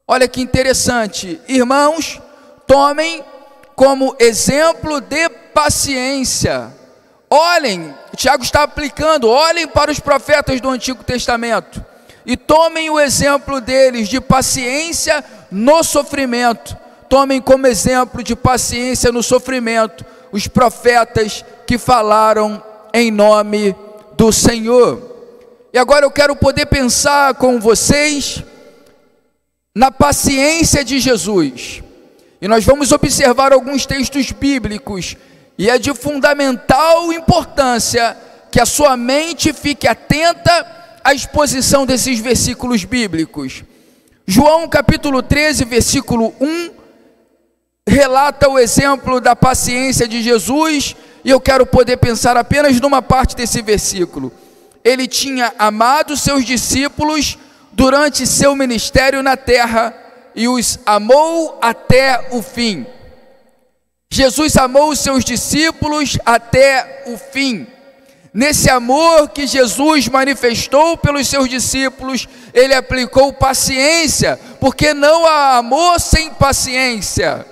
Olha 0.07 0.27
que 0.27 0.39
interessante, 0.39 1.41
irmãos, 1.49 2.21
tomem 2.67 3.23
como 3.75 4.15
exemplo 4.19 4.99
de 4.99 5.29
paciência. 5.29 6.73
Olhem, 7.29 7.93
Tiago 8.15 8.43
está 8.43 8.63
aplicando, 8.63 9.29
olhem 9.29 9.67
para 9.67 9.91
os 9.91 9.99
profetas 9.99 10.61
do 10.61 10.69
Antigo 10.69 11.03
Testamento 11.03 11.83
e 12.25 12.35
tomem 12.35 12.89
o 12.89 12.99
exemplo 12.99 13.61
deles 13.61 14.09
de 14.09 14.19
paciência 14.19 15.23
no 15.49 15.83
sofrimento. 15.83 16.75
Tomem 17.09 17.41
como 17.41 17.65
exemplo 17.65 18.21
de 18.21 18.35
paciência 18.35 19.11
no 19.11 19.23
sofrimento 19.23 20.05
os 20.31 20.45
profetas 20.47 21.45
que 21.65 21.77
falaram 21.77 22.61
em 22.93 23.09
nome 23.11 23.73
do 24.17 24.31
Senhor. 24.31 25.01
E 25.71 25.77
agora 25.77 26.05
eu 26.05 26.11
quero 26.11 26.35
poder 26.35 26.65
pensar 26.65 27.35
com 27.35 27.59
vocês 27.59 28.43
na 29.73 29.91
paciência 29.91 30.83
de 30.83 30.99
Jesus. 30.99 31.83
E 32.41 32.47
nós 32.47 32.63
vamos 32.63 32.91
observar 32.91 33.51
alguns 33.51 33.85
textos 33.85 34.31
bíblicos, 34.31 35.15
e 35.57 35.69
é 35.69 35.79
de 35.79 35.93
fundamental 35.93 37.11
importância 37.11 38.15
que 38.51 38.61
a 38.61 38.65
sua 38.65 38.95
mente 38.95 39.51
fique 39.51 39.87
atenta 39.87 40.99
à 41.03 41.13
exposição 41.13 41.85
desses 41.85 42.19
versículos 42.19 42.83
bíblicos. 42.83 43.63
João 44.25 44.67
capítulo 44.67 45.23
13, 45.23 45.65
versículo 45.65 46.33
1, 46.39 46.69
relata 47.87 48.47
o 48.49 48.59
exemplo 48.59 49.19
da 49.19 49.35
paciência 49.35 50.07
de 50.07 50.21
Jesus, 50.21 50.95
e 51.25 51.31
eu 51.31 51.41
quero 51.41 51.65
poder 51.65 51.97
pensar 51.97 52.37
apenas 52.37 52.79
numa 52.79 53.01
parte 53.01 53.35
desse 53.35 53.61
versículo. 53.63 54.31
Ele 54.83 55.07
tinha 55.07 55.53
amado 55.57 56.15
seus 56.15 56.45
discípulos 56.45 57.37
durante 57.73 58.27
seu 58.27 58.55
ministério 58.55 59.23
na 59.23 59.35
terra 59.35 60.06
e 60.37 60.47
os 60.47 60.77
amou 60.85 61.57
até 61.59 62.27
o 62.29 62.43
fim. 62.43 62.85
Jesus 64.07 64.55
amou 64.55 64.91
os 64.91 64.99
seus 64.99 65.25
discípulos 65.25 66.15
até 66.23 67.05
o 67.07 67.17
fim. 67.17 67.65
Nesse 68.31 68.69
amor 68.69 69.29
que 69.29 69.47
Jesus 69.47 70.07
manifestou 70.07 70.95
pelos 70.95 71.27
seus 71.27 71.49
discípulos, 71.49 72.29
ele 72.53 72.75
aplicou 72.75 73.33
paciência, 73.33 74.39
porque 74.59 74.93
não 74.93 75.25
há 75.25 75.57
amor 75.57 75.99
sem 75.99 76.29
paciência. 76.29 77.43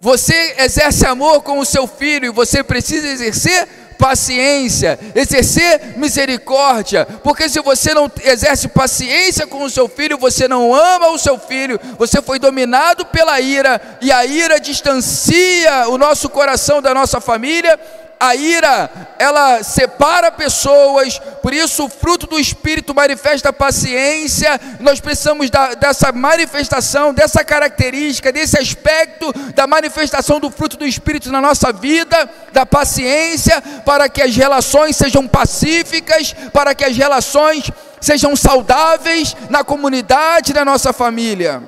Você 0.00 0.54
exerce 0.58 1.04
amor 1.04 1.42
com 1.42 1.58
o 1.58 1.64
seu 1.64 1.88
filho 1.88 2.26
e 2.26 2.30
você 2.30 2.62
precisa 2.62 3.08
exercer 3.08 3.68
paciência, 4.02 4.98
exercer 5.14 5.94
misericórdia, 5.96 7.06
porque 7.22 7.48
se 7.48 7.60
você 7.60 7.94
não 7.94 8.10
exerce 8.24 8.66
paciência 8.66 9.46
com 9.46 9.62
o 9.62 9.70
seu 9.70 9.88
filho, 9.88 10.18
você 10.18 10.48
não 10.48 10.74
ama 10.74 11.10
o 11.10 11.18
seu 11.18 11.38
filho, 11.38 11.78
você 11.96 12.20
foi 12.20 12.40
dominado 12.40 13.06
pela 13.06 13.40
ira, 13.40 13.80
e 14.00 14.10
a 14.10 14.26
ira 14.26 14.58
distancia 14.58 15.86
o 15.86 15.96
nosso 15.96 16.28
coração 16.28 16.82
da 16.82 16.92
nossa 16.92 17.20
família, 17.20 17.78
a 18.22 18.36
ira, 18.36 18.88
ela 19.18 19.64
separa 19.64 20.30
pessoas, 20.30 21.18
por 21.42 21.52
isso 21.52 21.86
o 21.86 21.88
fruto 21.88 22.24
do 22.24 22.38
Espírito 22.38 22.94
manifesta 22.94 23.52
paciência, 23.52 24.60
nós 24.78 25.00
precisamos 25.00 25.50
da, 25.50 25.74
dessa 25.74 26.12
manifestação, 26.12 27.12
dessa 27.12 27.42
característica, 27.42 28.30
desse 28.30 28.56
aspecto 28.56 29.32
da 29.56 29.66
manifestação 29.66 30.38
do 30.38 30.52
fruto 30.52 30.76
do 30.76 30.86
Espírito 30.86 31.32
na 31.32 31.40
nossa 31.40 31.72
vida, 31.72 32.30
da 32.52 32.64
paciência, 32.64 33.60
para 33.84 34.08
que 34.08 34.22
as 34.22 34.36
relações 34.36 34.94
sejam 34.94 35.26
pacíficas, 35.26 36.32
para 36.52 36.76
que 36.76 36.84
as 36.84 36.96
relações 36.96 37.72
sejam 38.00 38.36
saudáveis 38.36 39.36
na 39.50 39.64
comunidade, 39.64 40.54
na 40.54 40.64
nossa 40.64 40.92
família. 40.92 41.60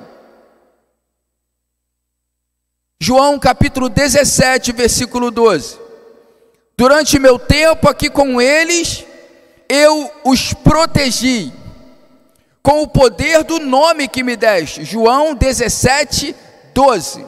João 3.00 3.40
capítulo 3.40 3.88
17, 3.88 4.70
versículo 4.70 5.32
12. 5.32 5.83
Durante 6.76 7.20
meu 7.20 7.38
tempo 7.38 7.88
aqui 7.88 8.10
com 8.10 8.40
eles, 8.40 9.04
eu 9.68 10.10
os 10.24 10.52
protegi 10.52 11.52
com 12.62 12.82
o 12.82 12.88
poder 12.88 13.44
do 13.44 13.60
nome 13.60 14.08
que 14.08 14.24
me 14.24 14.36
deste. 14.36 14.84
João 14.84 15.34
17, 15.34 16.34
12. 16.74 17.24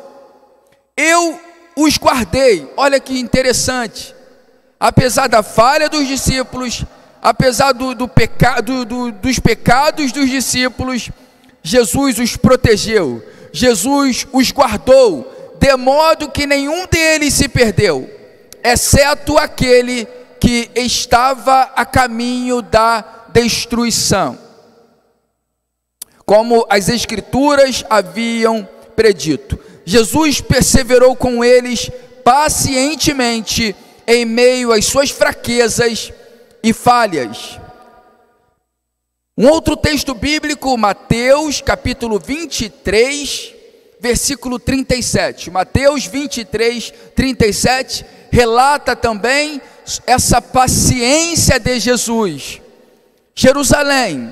Eu 0.97 1.41
os 1.76 1.97
guardei. 1.97 2.73
Olha 2.76 2.99
que 2.99 3.21
interessante. 3.21 4.15
Apesar 4.81 5.29
da 5.29 5.45
falha 5.45 5.88
dos 5.88 6.09
discípulos, 6.09 6.85
apesar 7.23 7.73
do, 7.73 7.95
do 7.95 8.09
peca, 8.09 8.61
do, 8.61 8.85
do, 8.85 9.12
dos 9.12 9.38
pecados 9.38 10.11
dos 10.11 10.29
discípulos, 10.29 11.11
Jesus 11.62 12.19
os 12.19 12.37
protegeu. 12.37 13.23
Jesus 13.53 14.26
os 14.33 14.50
guardou, 14.50 15.55
de 15.59 15.76
modo 15.76 16.31
que 16.31 16.47
nenhum 16.47 16.85
deles 16.87 17.33
se 17.33 17.49
perdeu 17.49 18.15
exceto 18.66 19.38
aquele 19.38 20.06
que 20.40 20.70
estava 20.75 21.70
a 21.76 21.87
caminho 21.87 22.61
da 22.61 23.26
destruição, 23.32 24.37
como 26.25 26.66
as 26.68 26.88
Escrituras 26.88 27.85
haviam 27.88 28.68
predito. 28.96 29.58
Jesus 29.85 30.40
perseverou 30.40 31.14
com 31.14 31.44
eles 31.44 31.90
pacientemente 32.25 33.75
em 34.04 34.25
meio 34.25 34.73
às 34.73 34.85
suas 34.87 35.11
fraquezas 35.11 36.12
e 36.61 36.73
falhas. 36.73 37.61
Um 39.38 39.49
outro 39.49 39.76
texto 39.76 40.12
bíblico, 40.12 40.76
Mateus 40.76 41.61
capítulo 41.61 42.18
23, 42.18 43.54
versículo 44.00 44.58
37. 44.58 45.50
Mateus 45.50 46.06
23, 46.06 46.92
37 47.14 48.15
relata 48.37 48.95
também 48.95 49.62
essa 50.07 50.43
paciência 50.43 51.59
de 51.59 51.81
Jesus. 51.81 52.61
Jerusalém, 53.35 54.31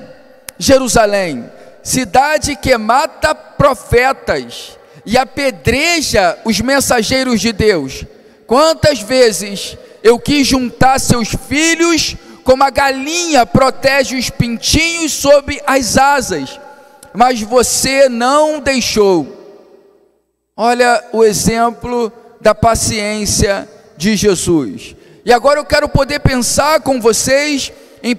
Jerusalém, 0.59 1.49
cidade 1.81 2.55
que 2.55 2.77
mata 2.77 3.33
profetas 3.33 4.77
e 5.07 5.17
apedreja 5.17 6.37
os 6.45 6.61
mensageiros 6.61 7.41
de 7.41 7.51
Deus. 7.51 8.05
Quantas 8.45 8.99
vezes 8.99 9.75
eu 10.03 10.19
quis 10.19 10.45
juntar 10.45 10.99
seus 10.99 11.29
filhos 11.29 12.15
como 12.43 12.63
a 12.63 12.69
galinha 12.69 13.43
protege 13.43 14.15
os 14.15 14.29
pintinhos 14.29 15.13
sob 15.13 15.59
as 15.65 15.97
asas, 15.97 16.59
mas 17.11 17.41
você 17.41 18.07
não 18.07 18.59
deixou. 18.59 19.65
Olha 20.55 21.03
o 21.11 21.23
exemplo 21.23 22.13
da 22.39 22.53
paciência 22.53 23.67
de 23.97 24.15
Jesus. 24.15 24.95
E 25.23 25.33
agora 25.33 25.59
eu 25.59 25.65
quero 25.65 25.89
poder 25.89 26.19
pensar 26.19 26.81
com 26.81 27.01
vocês 27.01 27.71
em 28.03 28.13
1 28.13 28.17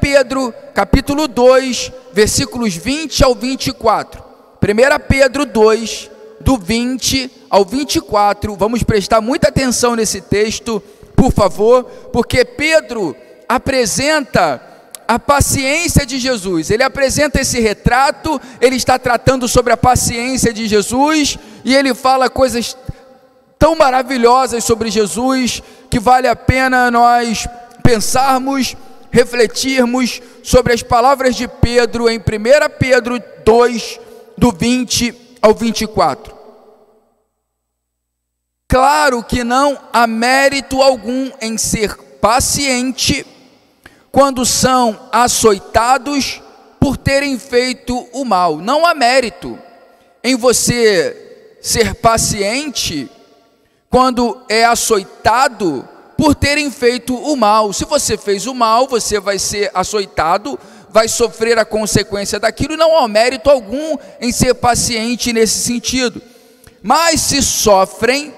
Pedro, 0.00 0.54
capítulo 0.72 1.26
2, 1.26 1.90
versículos 2.12 2.74
20 2.76 3.24
ao 3.24 3.34
24. 3.34 4.22
1 4.62 5.08
Pedro 5.08 5.44
2, 5.44 6.10
do 6.40 6.56
20 6.56 7.30
ao 7.50 7.64
24. 7.64 8.54
Vamos 8.54 8.82
prestar 8.82 9.20
muita 9.20 9.48
atenção 9.48 9.96
nesse 9.96 10.20
texto, 10.20 10.80
por 11.16 11.32
favor, 11.32 11.84
porque 12.12 12.44
Pedro 12.44 13.16
apresenta 13.48 14.62
a 15.06 15.18
paciência 15.18 16.06
de 16.06 16.18
Jesus. 16.18 16.70
Ele 16.70 16.82
apresenta 16.82 17.40
esse 17.40 17.60
retrato, 17.60 18.40
ele 18.60 18.76
está 18.76 18.98
tratando 18.98 19.48
sobre 19.48 19.72
a 19.72 19.76
paciência 19.76 20.52
de 20.52 20.66
Jesus 20.66 21.38
e 21.64 21.74
ele 21.74 21.94
fala 21.94 22.30
coisas 22.30 22.76
tão 23.64 23.74
maravilhosas 23.74 24.62
sobre 24.62 24.90
Jesus 24.90 25.62
que 25.88 25.98
vale 25.98 26.28
a 26.28 26.36
pena 26.36 26.90
nós 26.90 27.48
pensarmos, 27.82 28.76
refletirmos 29.10 30.20
sobre 30.42 30.74
as 30.74 30.82
palavras 30.82 31.34
de 31.34 31.48
Pedro 31.48 32.06
em 32.10 32.18
1 32.18 32.22
Pedro 32.78 33.18
2, 33.42 34.00
do 34.36 34.52
20 34.52 35.14
ao 35.40 35.54
24. 35.54 36.36
Claro 38.68 39.24
que 39.24 39.42
não 39.42 39.78
há 39.90 40.06
mérito 40.06 40.82
algum 40.82 41.30
em 41.40 41.56
ser 41.56 41.96
paciente 42.20 43.24
quando 44.12 44.44
são 44.44 45.08
açoitados 45.10 46.42
por 46.78 46.98
terem 46.98 47.38
feito 47.38 47.96
o 48.12 48.26
mal. 48.26 48.58
Não 48.58 48.84
há 48.84 48.94
mérito 48.94 49.58
em 50.22 50.36
você 50.36 51.56
ser 51.62 51.94
paciente 51.94 53.10
quando 53.94 54.42
é 54.48 54.64
açoitado 54.64 55.88
por 56.18 56.34
terem 56.34 56.68
feito 56.68 57.14
o 57.14 57.36
mal. 57.36 57.72
Se 57.72 57.84
você 57.84 58.18
fez 58.18 58.44
o 58.44 58.52
mal, 58.52 58.88
você 58.88 59.20
vai 59.20 59.38
ser 59.38 59.70
açoitado, 59.72 60.58
vai 60.90 61.06
sofrer 61.06 61.60
a 61.60 61.64
consequência 61.64 62.40
daquilo, 62.40 62.76
não 62.76 62.98
há 62.98 63.06
mérito 63.06 63.48
algum 63.48 63.96
em 64.20 64.32
ser 64.32 64.52
paciente 64.54 65.32
nesse 65.32 65.60
sentido. 65.60 66.20
Mas 66.82 67.20
se 67.20 67.40
sofrem 67.40 68.34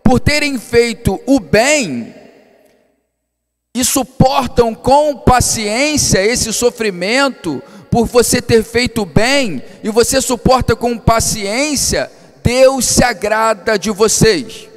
por 0.00 0.20
terem 0.20 0.60
feito 0.60 1.20
o 1.26 1.40
bem 1.40 2.14
e 3.74 3.84
suportam 3.84 4.76
com 4.76 5.16
paciência 5.16 6.24
esse 6.24 6.52
sofrimento 6.52 7.60
por 7.90 8.06
você 8.06 8.40
ter 8.40 8.62
feito 8.62 9.02
o 9.02 9.06
bem 9.06 9.60
e 9.82 9.90
você 9.90 10.20
suporta 10.20 10.76
com 10.76 10.96
paciência, 10.96 12.08
Deus 12.44 12.84
se 12.84 13.02
agrada 13.02 13.76
de 13.76 13.90
vocês. 13.90 14.72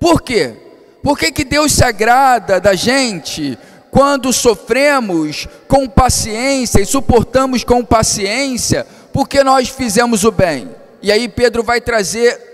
Por 0.00 0.22
quê? 0.22 0.54
Por 1.02 1.18
que, 1.18 1.30
que 1.30 1.44
Deus 1.44 1.72
se 1.72 1.84
agrada 1.84 2.58
da 2.58 2.74
gente 2.74 3.58
quando 3.90 4.32
sofremos 4.32 5.46
com 5.68 5.86
paciência 5.86 6.80
e 6.80 6.86
suportamos 6.86 7.64
com 7.64 7.84
paciência 7.84 8.86
porque 9.12 9.44
nós 9.44 9.68
fizemos 9.68 10.24
o 10.24 10.32
bem? 10.32 10.70
E 11.02 11.12
aí 11.12 11.28
Pedro 11.28 11.62
vai 11.62 11.82
trazer 11.82 12.48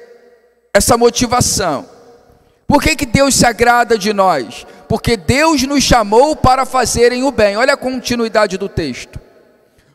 essa 0.74 0.98
motivação. 0.98 1.86
Por 2.66 2.82
que, 2.82 2.96
que 2.96 3.06
Deus 3.06 3.36
se 3.36 3.46
agrada 3.46 3.96
de 3.96 4.12
nós? 4.12 4.66
Porque 4.88 5.16
Deus 5.16 5.62
nos 5.62 5.84
chamou 5.84 6.34
para 6.34 6.66
fazerem 6.66 7.22
o 7.22 7.30
bem. 7.30 7.56
Olha 7.56 7.74
a 7.74 7.76
continuidade 7.76 8.58
do 8.58 8.68
texto. 8.68 9.20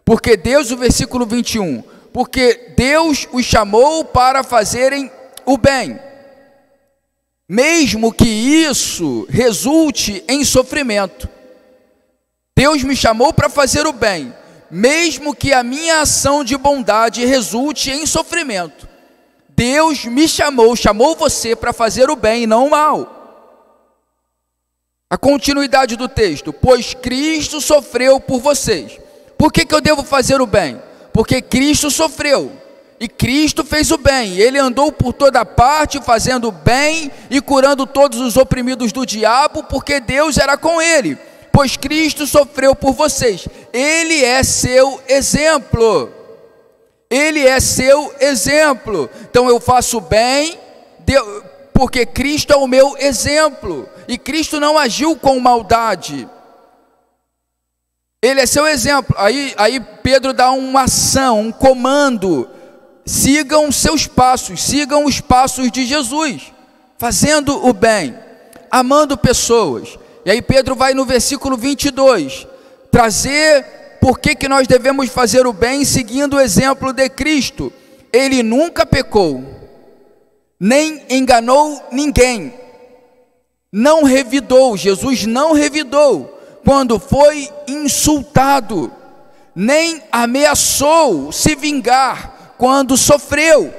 Porque 0.05 0.37
Deus, 0.37 0.71
o 0.71 0.77
versículo 0.77 1.25
21, 1.25 1.83
porque 2.13 2.73
Deus 2.77 3.27
os 3.31 3.45
chamou 3.45 4.05
para 4.05 4.41
fazerem 4.41 5.11
o 5.45 5.57
bem 5.57 5.99
mesmo 7.51 8.13
que 8.13 8.29
isso 8.29 9.27
resulte 9.29 10.23
em 10.29 10.45
sofrimento. 10.45 11.27
Deus 12.55 12.81
me 12.81 12.95
chamou 12.95 13.33
para 13.33 13.49
fazer 13.49 13.85
o 13.85 13.91
bem, 13.91 14.33
mesmo 14.69 15.35
que 15.35 15.51
a 15.51 15.61
minha 15.61 15.99
ação 15.99 16.45
de 16.45 16.55
bondade 16.55 17.25
resulte 17.25 17.91
em 17.91 18.05
sofrimento. 18.05 18.87
Deus 19.49 20.05
me 20.05 20.29
chamou, 20.29 20.77
chamou 20.77 21.13
você 21.13 21.53
para 21.53 21.73
fazer 21.73 22.09
o 22.09 22.15
bem 22.15 22.43
e 22.43 22.47
não 22.47 22.67
o 22.67 22.69
mal. 22.69 23.17
A 25.09 25.17
continuidade 25.17 25.97
do 25.97 26.07
texto: 26.07 26.53
Pois 26.53 26.93
Cristo 26.93 27.59
sofreu 27.59 28.17
por 28.17 28.39
vocês. 28.39 28.97
Por 29.37 29.51
que, 29.51 29.65
que 29.65 29.75
eu 29.75 29.81
devo 29.81 30.03
fazer 30.03 30.39
o 30.39 30.47
bem? 30.47 30.81
Porque 31.11 31.41
Cristo 31.41 31.91
sofreu. 31.91 32.60
E 33.01 33.07
Cristo 33.07 33.65
fez 33.65 33.89
o 33.89 33.97
bem, 33.97 34.37
ele 34.37 34.59
andou 34.59 34.91
por 34.91 35.11
toda 35.11 35.43
parte 35.43 35.99
fazendo 36.03 36.49
o 36.49 36.51
bem 36.51 37.11
e 37.31 37.41
curando 37.41 37.87
todos 37.87 38.19
os 38.19 38.37
oprimidos 38.37 38.91
do 38.91 39.07
diabo, 39.07 39.63
porque 39.63 39.99
Deus 39.99 40.37
era 40.37 40.55
com 40.55 40.79
ele, 40.79 41.17
pois 41.51 41.75
Cristo 41.75 42.27
sofreu 42.27 42.75
por 42.75 42.93
vocês. 42.93 43.47
Ele 43.73 44.23
é 44.23 44.43
seu 44.43 45.01
exemplo. 45.07 46.13
Ele 47.09 47.43
é 47.43 47.59
seu 47.59 48.13
exemplo. 48.19 49.09
Então 49.23 49.49
eu 49.49 49.59
faço 49.59 49.99
bem, 49.99 50.59
porque 51.73 52.05
Cristo 52.05 52.53
é 52.53 52.55
o 52.55 52.67
meu 52.67 52.95
exemplo. 52.99 53.89
E 54.07 54.15
Cristo 54.15 54.59
não 54.59 54.77
agiu 54.77 55.15
com 55.15 55.39
maldade. 55.39 56.29
Ele 58.21 58.41
é 58.41 58.45
seu 58.45 58.67
exemplo. 58.67 59.15
Aí, 59.17 59.55
aí 59.57 59.79
Pedro 59.79 60.33
dá 60.33 60.51
uma 60.51 60.83
ação, 60.83 61.39
um 61.39 61.51
comando 61.51 62.47
sigam 63.05 63.71
seus 63.71 64.07
passos, 64.07 64.61
sigam 64.61 65.05
os 65.05 65.19
passos 65.19 65.71
de 65.71 65.85
Jesus, 65.85 66.51
fazendo 66.97 67.65
o 67.65 67.73
bem, 67.73 68.15
amando 68.69 69.17
pessoas. 69.17 69.97
E 70.25 70.31
aí 70.31 70.41
Pedro 70.41 70.75
vai 70.75 70.93
no 70.93 71.05
versículo 71.05 71.57
22 71.57 72.47
trazer 72.91 73.97
por 74.01 74.19
que, 74.19 74.35
que 74.35 74.49
nós 74.49 74.67
devemos 74.67 75.09
fazer 75.09 75.45
o 75.47 75.53
bem 75.53 75.85
seguindo 75.85 76.35
o 76.35 76.39
exemplo 76.39 76.91
de 76.91 77.09
Cristo. 77.09 77.71
Ele 78.11 78.43
nunca 78.43 78.85
pecou, 78.85 79.43
nem 80.59 81.01
enganou 81.09 81.81
ninguém, 81.91 82.53
não 83.71 84.03
revidou, 84.03 84.75
Jesus 84.75 85.25
não 85.25 85.53
revidou 85.53 86.37
quando 86.63 86.99
foi 86.99 87.49
insultado, 87.67 88.91
nem 89.55 90.03
ameaçou 90.11 91.31
se 91.31 91.55
vingar 91.55 92.30
quando 92.61 92.95
sofreu, 92.95 93.73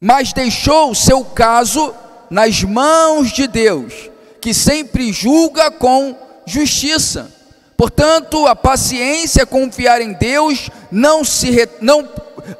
mas 0.00 0.32
deixou 0.32 0.92
o 0.92 0.94
seu 0.94 1.24
caso 1.24 1.92
nas 2.30 2.62
mãos 2.62 3.32
de 3.32 3.48
Deus, 3.48 4.08
que 4.40 4.54
sempre 4.54 5.12
julga 5.12 5.72
com 5.72 6.16
justiça. 6.46 7.32
Portanto, 7.76 8.46
a 8.46 8.54
paciência 8.54 9.42
é 9.42 9.44
confiar 9.44 10.00
em 10.00 10.12
Deus, 10.12 10.70
não 10.88 11.24
se 11.24 11.68
não 11.80 12.08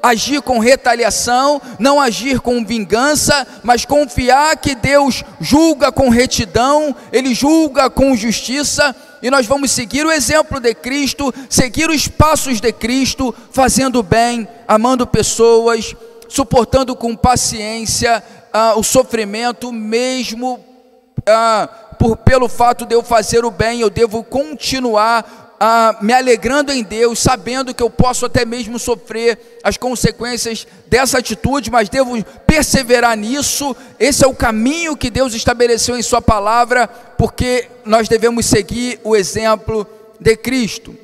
agir 0.02 0.42
com 0.42 0.58
retaliação, 0.58 1.62
não 1.78 2.00
agir 2.00 2.40
com 2.40 2.64
vingança, 2.64 3.46
mas 3.62 3.84
confiar 3.84 4.56
que 4.56 4.74
Deus 4.74 5.22
julga 5.40 5.92
com 5.92 6.08
retidão, 6.08 6.92
ele 7.12 7.32
julga 7.36 7.88
com 7.88 8.16
justiça 8.16 8.96
e 9.24 9.30
nós 9.30 9.46
vamos 9.46 9.70
seguir 9.70 10.04
o 10.04 10.12
exemplo 10.12 10.60
de 10.60 10.74
Cristo, 10.74 11.32
seguir 11.48 11.88
os 11.88 12.06
passos 12.06 12.60
de 12.60 12.70
Cristo, 12.70 13.34
fazendo 13.50 14.02
bem, 14.02 14.46
amando 14.68 15.06
pessoas, 15.06 15.96
suportando 16.28 16.94
com 16.94 17.16
paciência 17.16 18.22
ah, 18.52 18.74
o 18.76 18.82
sofrimento, 18.82 19.72
mesmo 19.72 20.62
ah, 21.26 21.66
por, 21.98 22.18
pelo 22.18 22.50
fato 22.50 22.84
de 22.84 22.94
eu 22.94 23.02
fazer 23.02 23.46
o 23.46 23.50
bem, 23.50 23.80
eu 23.80 23.88
devo 23.88 24.22
continuar 24.22 25.43
ah, 25.66 25.96
me 26.02 26.12
alegrando 26.12 26.70
em 26.70 26.82
Deus, 26.82 27.18
sabendo 27.18 27.72
que 27.72 27.82
eu 27.82 27.88
posso 27.88 28.26
até 28.26 28.44
mesmo 28.44 28.78
sofrer 28.78 29.58
as 29.62 29.78
consequências 29.78 30.66
dessa 30.88 31.16
atitude, 31.16 31.70
mas 31.70 31.88
devo 31.88 32.22
perseverar 32.46 33.16
nisso. 33.16 33.74
Esse 33.98 34.26
é 34.26 34.28
o 34.28 34.34
caminho 34.34 34.94
que 34.94 35.08
Deus 35.08 35.32
estabeleceu 35.32 35.96
em 35.96 36.02
Sua 36.02 36.20
palavra, 36.20 36.86
porque 36.86 37.66
nós 37.82 38.08
devemos 38.08 38.44
seguir 38.44 39.00
o 39.02 39.16
exemplo 39.16 39.86
de 40.20 40.36
Cristo. 40.36 40.94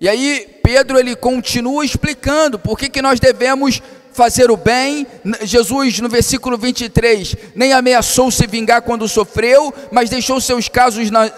E 0.00 0.08
aí, 0.08 0.58
Pedro 0.62 0.98
ele 0.98 1.14
continua 1.14 1.84
explicando 1.84 2.58
por 2.58 2.78
que, 2.78 2.88
que 2.88 3.02
nós 3.02 3.20
devemos 3.20 3.82
fazer 4.10 4.50
o 4.50 4.56
bem. 4.56 5.06
Jesus, 5.42 6.00
no 6.00 6.08
versículo 6.08 6.56
23, 6.56 7.36
nem 7.54 7.74
ameaçou 7.74 8.30
se 8.30 8.46
vingar 8.46 8.80
quando 8.80 9.06
sofreu, 9.06 9.74
mas 9.92 10.08
deixou 10.08 10.40
seus 10.40 10.66
casos 10.66 11.10
na, 11.10 11.30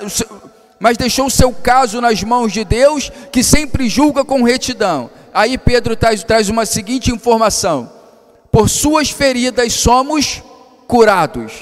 mas 0.81 0.97
deixou 0.97 1.27
o 1.27 1.31
seu 1.31 1.53
caso 1.53 2.01
nas 2.01 2.23
mãos 2.23 2.55
de 2.55 2.65
Deus, 2.65 3.13
que 3.31 3.45
sempre 3.45 3.87
julga 3.87 4.25
com 4.25 4.43
retidão. 4.43 5.11
Aí 5.33 5.59
Pedro 5.59 5.95
traz, 5.95 6.25
traz 6.25 6.49
uma 6.49 6.65
seguinte 6.65 7.13
informação: 7.13 7.93
por 8.51 8.71
suas 8.71 9.11
feridas 9.11 9.75
somos 9.75 10.43
curados. 10.89 11.53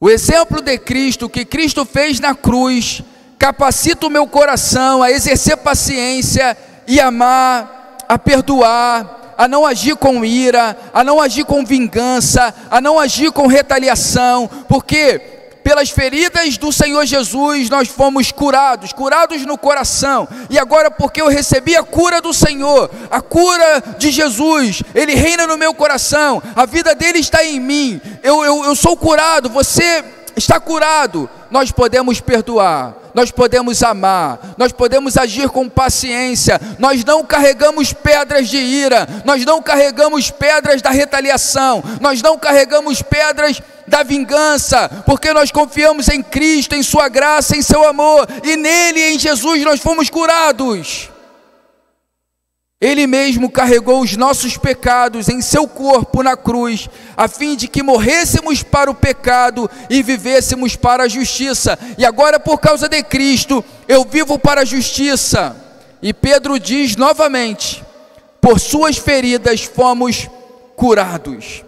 O 0.00 0.08
exemplo 0.08 0.62
de 0.62 0.78
Cristo, 0.78 1.28
que 1.28 1.44
Cristo 1.44 1.84
fez 1.84 2.18
na 2.18 2.34
cruz, 2.34 3.02
capacita 3.38 4.06
o 4.06 4.10
meu 4.10 4.26
coração 4.26 5.02
a 5.02 5.10
exercer 5.10 5.58
paciência 5.58 6.56
e 6.86 6.98
amar, 6.98 7.98
a 8.08 8.18
perdoar, 8.18 9.34
a 9.36 9.46
não 9.46 9.66
agir 9.66 9.96
com 9.96 10.24
ira, 10.24 10.76
a 10.94 11.04
não 11.04 11.20
agir 11.20 11.44
com 11.44 11.64
vingança, 11.64 12.54
a 12.70 12.80
não 12.80 12.98
agir 12.98 13.32
com 13.32 13.46
retaliação, 13.46 14.48
porque 14.68 15.35
pelas 15.66 15.90
feridas 15.90 16.56
do 16.56 16.70
Senhor 16.70 17.04
Jesus 17.04 17.68
nós 17.68 17.88
fomos 17.88 18.30
curados, 18.30 18.92
curados 18.92 19.44
no 19.44 19.58
coração. 19.58 20.28
E 20.48 20.60
agora, 20.60 20.92
porque 20.92 21.20
eu 21.20 21.26
recebi 21.26 21.74
a 21.74 21.82
cura 21.82 22.20
do 22.20 22.32
Senhor, 22.32 22.88
a 23.10 23.20
cura 23.20 23.82
de 23.98 24.12
Jesus, 24.12 24.80
Ele 24.94 25.16
reina 25.16 25.44
no 25.44 25.58
meu 25.58 25.74
coração, 25.74 26.40
a 26.54 26.64
vida 26.66 26.94
dele 26.94 27.18
está 27.18 27.44
em 27.44 27.58
mim. 27.58 28.00
Eu, 28.22 28.44
eu, 28.44 28.64
eu 28.64 28.76
sou 28.76 28.96
curado, 28.96 29.48
você 29.50 30.04
está 30.36 30.60
curado. 30.60 31.28
Nós 31.50 31.72
podemos 31.72 32.20
perdoar, 32.20 32.94
nós 33.16 33.30
podemos 33.30 33.82
amar, 33.82 34.38
nós 34.58 34.72
podemos 34.72 35.16
agir 35.16 35.48
com 35.48 35.70
paciência, 35.70 36.60
nós 36.78 37.02
não 37.02 37.24
carregamos 37.24 37.94
pedras 37.94 38.46
de 38.46 38.58
ira, 38.58 39.08
nós 39.24 39.42
não 39.42 39.62
carregamos 39.62 40.30
pedras 40.30 40.82
da 40.82 40.90
retaliação, 40.90 41.82
nós 41.98 42.20
não 42.20 42.38
carregamos 42.38 43.00
pedras 43.00 43.62
da 43.88 44.02
vingança, 44.02 45.02
porque 45.06 45.32
nós 45.32 45.50
confiamos 45.50 46.10
em 46.10 46.22
Cristo, 46.22 46.74
em 46.74 46.82
Sua 46.82 47.08
graça, 47.08 47.56
em 47.56 47.62
Seu 47.62 47.88
amor, 47.88 48.28
e 48.44 48.54
nele, 48.54 49.00
em 49.14 49.18
Jesus, 49.18 49.62
nós 49.64 49.80
fomos 49.80 50.10
curados. 50.10 51.08
Ele 52.78 53.06
mesmo 53.06 53.50
carregou 53.50 54.02
os 54.02 54.16
nossos 54.16 54.58
pecados 54.58 55.30
em 55.30 55.40
seu 55.40 55.66
corpo 55.66 56.22
na 56.22 56.36
cruz, 56.36 56.90
a 57.16 57.26
fim 57.26 57.56
de 57.56 57.68
que 57.68 57.82
morrêssemos 57.82 58.62
para 58.62 58.90
o 58.90 58.94
pecado 58.94 59.70
e 59.88 60.02
vivêssemos 60.02 60.76
para 60.76 61.04
a 61.04 61.08
justiça. 61.08 61.78
E 61.96 62.04
agora, 62.04 62.38
por 62.38 62.58
causa 62.58 62.86
de 62.86 63.02
Cristo, 63.02 63.64
eu 63.88 64.04
vivo 64.04 64.38
para 64.38 64.60
a 64.60 64.64
justiça. 64.64 65.56
E 66.02 66.12
Pedro 66.12 66.60
diz 66.60 66.96
novamente: 66.96 67.82
por 68.42 68.60
suas 68.60 68.98
feridas 68.98 69.64
fomos 69.64 70.28
curados. 70.76 71.64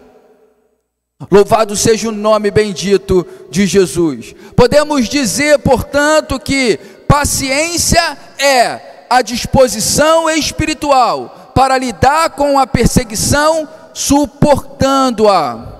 Louvado 1.31 1.75
seja 1.75 2.07
o 2.07 2.13
nome 2.13 2.51
bendito 2.51 3.25
de 3.49 3.65
Jesus. 3.65 4.35
Podemos 4.55 5.09
dizer, 5.09 5.57
portanto, 5.59 6.39
que 6.39 6.77
paciência 7.07 8.17
é 8.37 8.98
a 9.09 9.21
disposição 9.21 10.29
espiritual 10.29 11.51
para 11.55 11.77
lidar 11.77 12.29
com 12.31 12.59
a 12.59 12.67
perseguição, 12.67 13.67
suportando-a. 13.93 15.79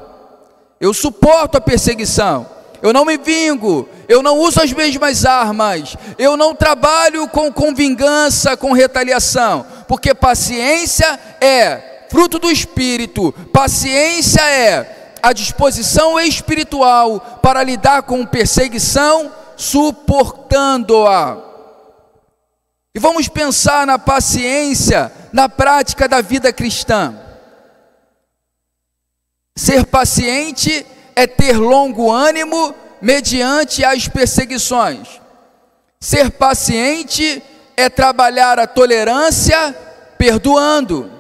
Eu 0.80 0.94
suporto 0.94 1.58
a 1.58 1.62
perseguição, 1.62 2.48
eu 2.82 2.92
não 2.92 3.06
me 3.06 3.18
vingo, 3.18 3.88
eu 4.08 4.24
não 4.24 4.38
uso 4.40 4.62
as 4.62 4.72
mesmas 4.72 5.26
armas, 5.26 5.96
eu 6.18 6.36
não 6.36 6.56
trabalho 6.56 7.28
com, 7.28 7.52
com 7.52 7.76
vingança, 7.76 8.58
com 8.58 8.72
retaliação, 8.72 9.66
porque 9.88 10.14
paciência 10.16 11.20
é 11.40 12.06
fruto 12.10 12.40
do 12.40 12.50
espírito, 12.50 13.34
paciência 13.54 14.42
é 14.42 15.16
a 15.22 15.34
disposição 15.34 16.20
espiritual 16.20 17.40
para 17.42 17.64
lidar 17.64 18.04
com 18.04 18.26
perseguição, 18.26 19.32
suportando-a. 19.56 21.49
E 22.96 23.00
vamos 23.00 23.28
pensar 23.28 23.86
na 23.86 24.00
paciência 24.00 25.12
na 25.32 25.48
prática 25.48 26.08
da 26.08 26.22
vida 26.22 26.52
cristã. 26.52 27.16
Ser 29.56 29.86
paciente 29.86 30.86
é 31.16 31.28
ter 31.28 31.58
longo 31.58 32.12
ânimo 32.12 32.74
mediante 33.02 33.84
as 33.84 34.08
perseguições. 34.08 35.22
Ser 36.00 36.32
paciente 36.32 37.44
é 37.78 37.90
trabalhar 37.90 38.58
a 38.58 38.66
tolerância 38.66 39.76
perdoando. 40.18 41.12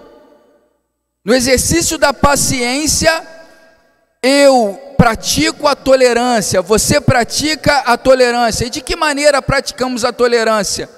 No 1.23 1.35
exercício 1.35 1.97
da 1.97 2.13
paciência, 2.13 3.25
eu 4.23 4.95
pratico 4.97 5.67
a 5.67 5.75
tolerância, 5.75 6.61
você 6.61 6.99
pratica 6.99 7.77
a 7.79 7.97
tolerância. 7.97 8.65
E 8.65 8.69
de 8.69 8.81
que 8.81 8.95
maneira 8.95 9.41
praticamos 9.41 10.03
a 10.03 10.11
tolerância? 10.11 10.89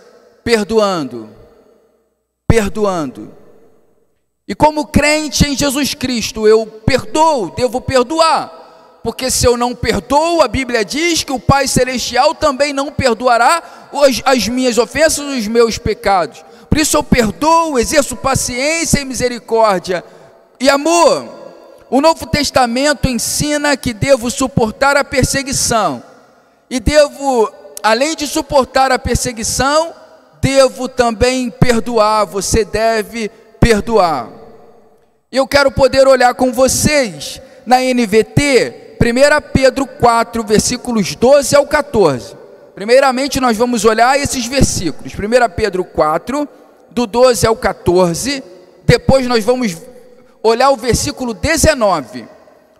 Perdoando. 0.43 1.29
Perdoando. 2.47 3.33
E 4.47 4.55
como 4.55 4.87
crente 4.87 5.47
em 5.47 5.55
Jesus 5.55 5.93
Cristo, 5.93 6.47
eu 6.47 6.65
perdoo, 6.65 7.51
devo 7.51 7.79
perdoar. 7.79 8.99
Porque 9.03 9.31
se 9.31 9.47
eu 9.47 9.57
não 9.57 9.73
perdoo, 9.73 10.41
a 10.41 10.47
Bíblia 10.47 10.85
diz 10.85 11.23
que 11.23 11.31
o 11.31 11.39
Pai 11.39 11.67
Celestial 11.67 12.35
também 12.35 12.71
não 12.73 12.91
perdoará 12.91 13.89
as, 13.93 14.21
as 14.25 14.47
minhas 14.47 14.77
ofensas, 14.77 15.25
os 15.25 15.47
meus 15.47 15.77
pecados. 15.77 16.43
Por 16.69 16.77
isso 16.77 16.95
eu 16.97 17.03
perdoo, 17.03 17.79
exerço 17.79 18.15
paciência 18.15 18.99
e 18.99 19.05
misericórdia 19.05 20.03
e 20.59 20.69
amor. 20.69 21.41
O 21.89 21.99
Novo 21.99 22.25
Testamento 22.25 23.09
ensina 23.09 23.75
que 23.75 23.91
devo 23.91 24.29
suportar 24.31 24.95
a 24.95 25.03
perseguição, 25.03 26.01
e 26.69 26.79
devo, 26.79 27.51
além 27.83 28.15
de 28.15 28.25
suportar 28.25 28.93
a 28.93 28.99
perseguição, 28.99 29.93
devo 30.41 30.89
também 30.89 31.49
perdoar. 31.49 32.25
Você 32.25 32.65
deve 32.65 33.29
perdoar. 33.59 34.29
Eu 35.31 35.47
quero 35.47 35.71
poder 35.71 36.07
olhar 36.07 36.33
com 36.33 36.51
vocês 36.51 37.41
na 37.65 37.77
NVT, 37.79 38.97
1 38.99 39.51
Pedro 39.53 39.85
4, 39.85 40.43
versículos 40.43 41.15
12 41.15 41.55
ao 41.55 41.65
14. 41.65 42.35
Primeiramente, 42.75 43.39
nós 43.39 43.55
vamos 43.55 43.85
olhar 43.85 44.19
esses 44.19 44.45
versículos. 44.45 45.13
1 45.13 45.17
Pedro 45.55 45.85
4, 45.85 46.49
do 46.89 47.05
12 47.05 47.47
ao 47.47 47.55
14. 47.55 48.43
Depois, 48.83 49.27
nós 49.27 49.45
vamos 49.45 49.77
olhar 50.43 50.71
o 50.71 50.75
versículo 50.75 51.33
19. 51.33 52.27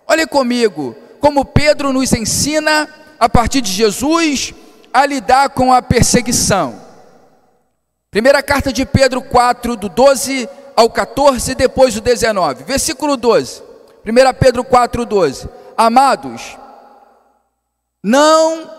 Olhe 0.08 0.26
comigo, 0.26 0.96
como 1.20 1.46
Pedro 1.46 1.94
nos 1.94 2.12
ensina, 2.12 2.90
a 3.20 3.30
partir 3.30 3.62
de 3.62 3.72
Jesus, 3.72 4.54
a 4.92 5.06
lidar 5.06 5.52
com 5.52 5.72
a 5.72 5.82
perseguição. 5.82 6.81
Primeira 8.12 8.44
carta 8.44 8.72
de 8.72 8.86
Pedro 8.86 9.22
4, 9.22 9.76
do 9.76 9.90
12 9.90 10.48
ao 10.76 10.90
14, 10.90 11.56
depois 11.56 11.98
o 11.98 12.02
19. 12.02 12.64
Versículo 12.66 13.18
12. 13.18 13.64
1 14.06 14.34
Pedro 14.40 14.64
4, 14.64 15.06
12. 15.06 15.50
Amados, 15.76 16.58
não 18.04 18.70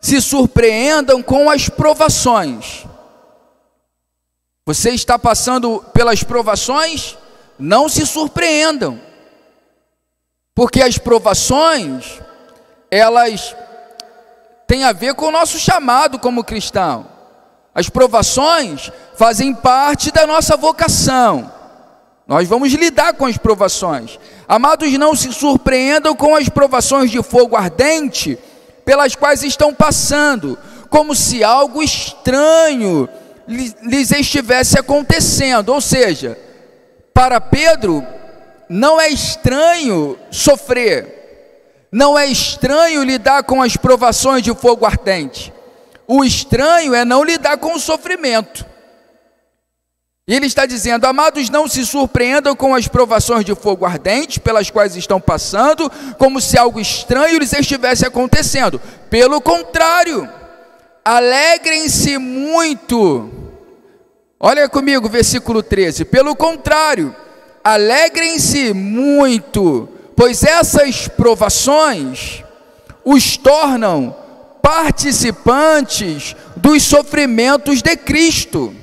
se 0.00 0.20
surpreendam 0.20 1.22
com 1.22 1.50
as 1.50 1.68
provações. 1.68 2.86
Você 4.64 4.90
está 4.90 5.18
passando 5.18 5.82
pelas 5.92 6.22
provações? 6.22 7.16
não 7.58 7.88
se 7.88 8.06
surpreendam, 8.06 9.00
porque 10.54 10.80
as 10.80 10.96
provações, 10.96 12.20
elas 12.90 13.56
têm 14.66 14.84
a 14.84 14.92
ver 14.92 15.14
com 15.14 15.26
o 15.26 15.32
nosso 15.32 15.58
chamado 15.58 16.18
como 16.18 16.44
cristão. 16.44 17.17
As 17.78 17.88
provações 17.88 18.90
fazem 19.14 19.54
parte 19.54 20.10
da 20.10 20.26
nossa 20.26 20.56
vocação. 20.56 21.48
Nós 22.26 22.48
vamos 22.48 22.72
lidar 22.72 23.12
com 23.12 23.24
as 23.24 23.38
provações. 23.38 24.18
Amados, 24.48 24.92
não 24.94 25.14
se 25.14 25.32
surpreendam 25.32 26.12
com 26.16 26.34
as 26.34 26.48
provações 26.48 27.08
de 27.08 27.22
fogo 27.22 27.54
ardente 27.54 28.36
pelas 28.84 29.14
quais 29.14 29.44
estão 29.44 29.72
passando, 29.72 30.58
como 30.90 31.14
se 31.14 31.44
algo 31.44 31.80
estranho 31.80 33.08
lhes 33.46 34.10
estivesse 34.10 34.76
acontecendo. 34.76 35.68
Ou 35.68 35.80
seja, 35.80 36.36
para 37.14 37.40
Pedro, 37.40 38.04
não 38.68 39.00
é 39.00 39.08
estranho 39.08 40.18
sofrer, 40.32 41.86
não 41.92 42.18
é 42.18 42.26
estranho 42.26 43.04
lidar 43.04 43.44
com 43.44 43.62
as 43.62 43.76
provações 43.76 44.42
de 44.42 44.52
fogo 44.52 44.84
ardente. 44.84 45.56
O 46.08 46.24
estranho 46.24 46.94
é 46.94 47.04
não 47.04 47.22
lidar 47.22 47.58
com 47.58 47.74
o 47.74 47.78
sofrimento. 47.78 48.66
Ele 50.26 50.46
está 50.46 50.66
dizendo: 50.66 51.06
Amados, 51.06 51.48
não 51.50 51.68
se 51.68 51.86
surpreendam 51.86 52.56
com 52.56 52.74
as 52.74 52.88
provações 52.88 53.44
de 53.44 53.54
fogo 53.54 53.84
ardente 53.84 54.40
pelas 54.40 54.70
quais 54.70 54.96
estão 54.96 55.20
passando, 55.20 55.88
como 56.18 56.40
se 56.40 56.58
algo 56.58 56.80
estranho 56.80 57.38
lhes 57.38 57.52
estivesse 57.52 58.04
acontecendo. 58.04 58.80
Pelo 59.08 59.40
contrário, 59.40 60.28
alegrem-se 61.04 62.18
muito 62.18 63.38
Olha 64.40 64.68
comigo, 64.68 65.08
versículo 65.08 65.64
13. 65.64 66.04
Pelo 66.04 66.36
contrário, 66.36 67.14
alegrem-se 67.64 68.72
muito, 68.72 69.88
pois 70.14 70.44
essas 70.44 71.08
provações 71.08 72.44
os 73.04 73.36
tornam 73.36 74.14
participantes 74.68 76.36
dos 76.54 76.82
sofrimentos 76.82 77.80
de 77.80 77.96
Cristo. 77.96 78.76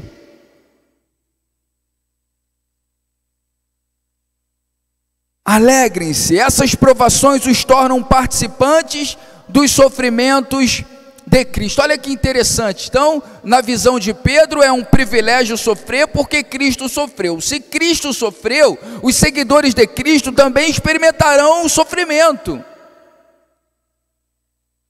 Alegrem-se, 5.45 6.39
essas 6.39 6.73
provações 6.73 7.45
os 7.45 7.63
tornam 7.63 8.01
participantes 8.01 9.15
dos 9.47 9.69
sofrimentos 9.69 10.83
de 11.23 11.45
Cristo. 11.45 11.83
Olha 11.83 11.99
que 11.99 12.11
interessante. 12.11 12.87
Então, 12.89 13.21
na 13.43 13.61
visão 13.61 13.99
de 13.99 14.11
Pedro, 14.11 14.63
é 14.63 14.71
um 14.71 14.83
privilégio 14.83 15.55
sofrer 15.55 16.07
porque 16.07 16.41
Cristo 16.41 16.89
sofreu. 16.89 17.39
Se 17.39 17.59
Cristo 17.59 18.11
sofreu, 18.11 18.75
os 19.03 19.15
seguidores 19.15 19.75
de 19.75 19.85
Cristo 19.85 20.31
também 20.31 20.67
experimentarão 20.67 21.63
o 21.63 21.69
sofrimento. 21.69 22.65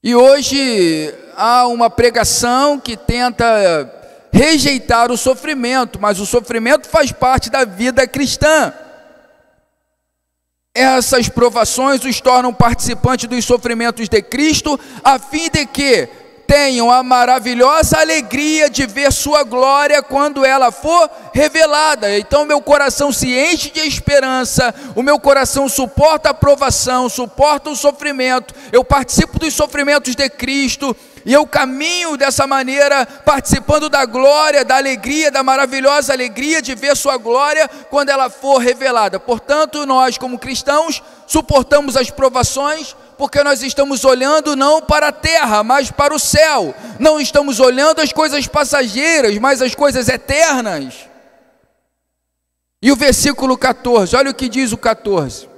E 0.02 0.14
hoje 0.14 1.12
há 1.36 1.66
uma 1.66 1.90
pregação 1.90 2.78
que 2.78 2.96
tenta 2.96 3.92
rejeitar 4.32 5.10
o 5.10 5.16
sofrimento, 5.16 5.98
mas 6.00 6.20
o 6.20 6.26
sofrimento 6.26 6.88
faz 6.88 7.10
parte 7.10 7.50
da 7.50 7.64
vida 7.64 8.06
cristã. 8.06 8.72
Essas 10.74 11.28
provações 11.28 12.04
os 12.04 12.20
tornam 12.20 12.52
participantes 12.52 13.26
dos 13.26 13.44
sofrimentos 13.44 14.08
de 14.08 14.20
Cristo, 14.20 14.78
a 15.02 15.18
fim 15.18 15.48
de 15.48 15.64
que 15.64 16.08
tenham 16.46 16.90
a 16.90 17.02
maravilhosa 17.02 17.98
alegria 17.98 18.70
de 18.70 18.86
ver 18.86 19.12
Sua 19.12 19.42
glória 19.42 20.02
quando 20.02 20.44
ela 20.44 20.70
for 20.70 21.10
revelada. 21.32 22.16
Então, 22.18 22.44
meu 22.44 22.60
coração 22.60 23.12
se 23.12 23.34
enche 23.34 23.70
de 23.70 23.80
esperança, 23.80 24.74
o 24.94 25.02
meu 25.02 25.18
coração 25.18 25.68
suporta 25.68 26.30
a 26.30 26.34
provação, 26.34 27.08
suporta 27.08 27.70
o 27.70 27.76
sofrimento. 27.76 28.54
Eu 28.72 28.84
participo 28.84 29.38
dos 29.38 29.52
sofrimentos 29.54 30.14
de 30.14 30.28
Cristo 30.28 30.96
e 31.26 31.32
eu 31.32 31.44
caminho 31.44 32.16
dessa 32.16 32.46
maneira, 32.46 33.04
participando 33.04 33.88
da 33.88 34.04
glória, 34.04 34.64
da 34.64 34.76
alegria, 34.76 35.28
da 35.28 35.42
maravilhosa 35.42 36.12
alegria 36.12 36.62
de 36.62 36.74
ver 36.76 36.96
Sua 36.96 37.16
glória 37.16 37.68
quando 37.90 38.10
ela 38.10 38.30
for 38.30 38.58
revelada. 38.58 39.18
Portanto, 39.18 39.84
nós, 39.84 40.16
como 40.16 40.38
cristãos, 40.38 41.02
suportamos 41.26 41.96
as 41.96 42.10
provações, 42.10 42.94
porque 43.16 43.42
nós 43.42 43.62
estamos 43.62 44.04
olhando 44.04 44.54
não 44.54 44.82
para 44.82 45.08
a 45.08 45.12
terra, 45.12 45.62
mas 45.62 45.90
para 45.90 46.14
o 46.14 46.18
céu. 46.18 46.74
Não 46.98 47.20
estamos 47.20 47.60
olhando 47.60 48.00
as 48.00 48.12
coisas 48.12 48.46
passageiras, 48.46 49.36
mas 49.38 49.62
as 49.62 49.74
coisas 49.74 50.08
eternas. 50.08 51.08
E 52.82 52.92
o 52.92 52.96
versículo 52.96 53.56
14, 53.56 54.14
olha 54.16 54.30
o 54.30 54.34
que 54.34 54.48
diz 54.48 54.72
o 54.72 54.76
14. 54.76 55.48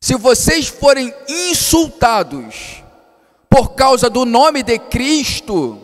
Se 0.00 0.14
vocês 0.14 0.68
forem 0.68 1.12
insultados 1.28 2.82
por 3.48 3.74
causa 3.74 4.08
do 4.08 4.24
nome 4.24 4.62
de 4.62 4.78
Cristo, 4.78 5.80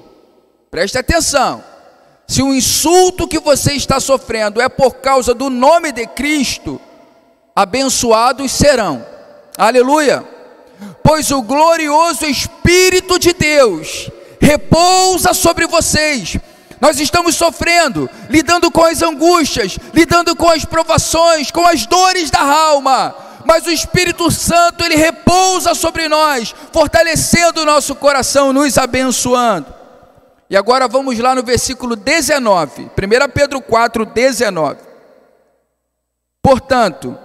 preste 0.71 0.97
atenção. 0.97 1.64
Se 2.27 2.42
o 2.42 2.55
insulto 2.55 3.27
que 3.27 3.40
você 3.40 3.73
está 3.73 3.99
sofrendo 3.99 4.61
é 4.61 4.68
por 4.68 4.95
causa 4.97 5.35
do 5.35 5.51
nome 5.51 5.90
de 5.92 6.07
Cristo, 6.07 6.81
abençoados 7.55 8.53
serão. 8.53 9.12
Aleluia! 9.57 10.25
Pois 11.03 11.31
o 11.31 11.43
glorioso 11.43 12.25
Espírito 12.27 13.19
de 13.19 13.33
Deus 13.33 14.11
repousa 14.41 15.35
sobre 15.35 15.67
vocês. 15.67 16.37
Nós 16.81 16.99
estamos 16.99 17.37
sofrendo, 17.37 18.11
lidando 18.29 18.71
com 18.71 18.85
as 18.85 19.03
angústias, 19.03 19.79
lidando 19.95 20.35
com 20.35 20.49
as 20.49 20.65
provações, 20.65 21.51
com 21.51 21.67
as 21.67 21.87
dores 21.87 22.31
da 22.31 22.43
alma 22.43 23.15
mas 23.45 23.67
o 23.67 23.71
Espírito 23.71 24.31
Santo 24.31 24.85
ele 24.85 24.97
repousa 24.97 25.75
sobre 25.75 26.09
nós, 26.09 26.55
fortalecendo 26.73 27.62
o 27.62 27.65
nosso 27.65 27.95
coração, 27.95 28.53
nos 28.53 28.79
abençoando. 28.79 29.67
E 30.49 30.57
agora 30.57 30.87
vamos 30.87 31.19
lá 31.19 31.35
no 31.35 31.43
versículo 31.43 31.97
19, 31.97 32.85
1 32.85 32.88
Pedro 33.33 33.61
4, 33.61 34.05
19. 34.07 34.81
Portanto, 36.43 37.19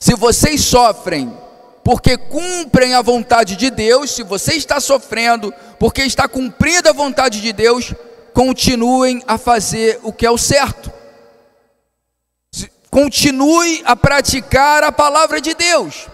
se 0.00 0.14
vocês 0.14 0.64
sofrem 0.64 1.36
porque 1.84 2.16
cumprem 2.16 2.94
a 2.94 3.02
vontade 3.02 3.56
de 3.56 3.70
Deus, 3.70 4.10
se 4.10 4.22
você 4.22 4.54
está 4.54 4.80
sofrendo 4.80 5.52
porque 5.78 6.02
está 6.02 6.26
cumprindo 6.26 6.88
a 6.88 6.92
vontade 6.92 7.40
de 7.40 7.52
Deus, 7.52 7.94
continuem 8.34 9.22
a 9.26 9.38
fazer 9.38 10.00
o 10.02 10.12
que 10.12 10.26
é 10.26 10.30
o 10.30 10.38
certo 10.38 10.90
Continue 12.90 13.82
a 13.84 13.94
praticar 13.94 14.82
a 14.82 14.90
palavra 14.90 15.40
de 15.40 15.54
Deus, 15.54 16.08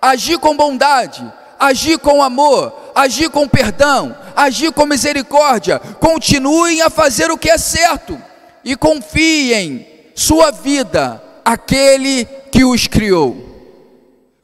agir 0.00 0.38
com 0.38 0.54
bondade, 0.54 1.24
agir 1.58 1.98
com 1.98 2.22
amor, 2.22 2.92
agir 2.94 3.30
com 3.30 3.48
perdão, 3.48 4.14
agir 4.36 4.70
com 4.70 4.84
misericórdia. 4.84 5.78
Continuem 5.78 6.82
a 6.82 6.90
fazer 6.90 7.30
o 7.30 7.38
que 7.38 7.48
é 7.48 7.56
certo 7.56 8.20
e 8.62 8.76
confiem 8.76 9.86
sua 10.14 10.50
vida 10.50 11.22
àquele 11.48 12.26
que 12.52 12.62
os 12.62 12.86
criou. 12.86 13.34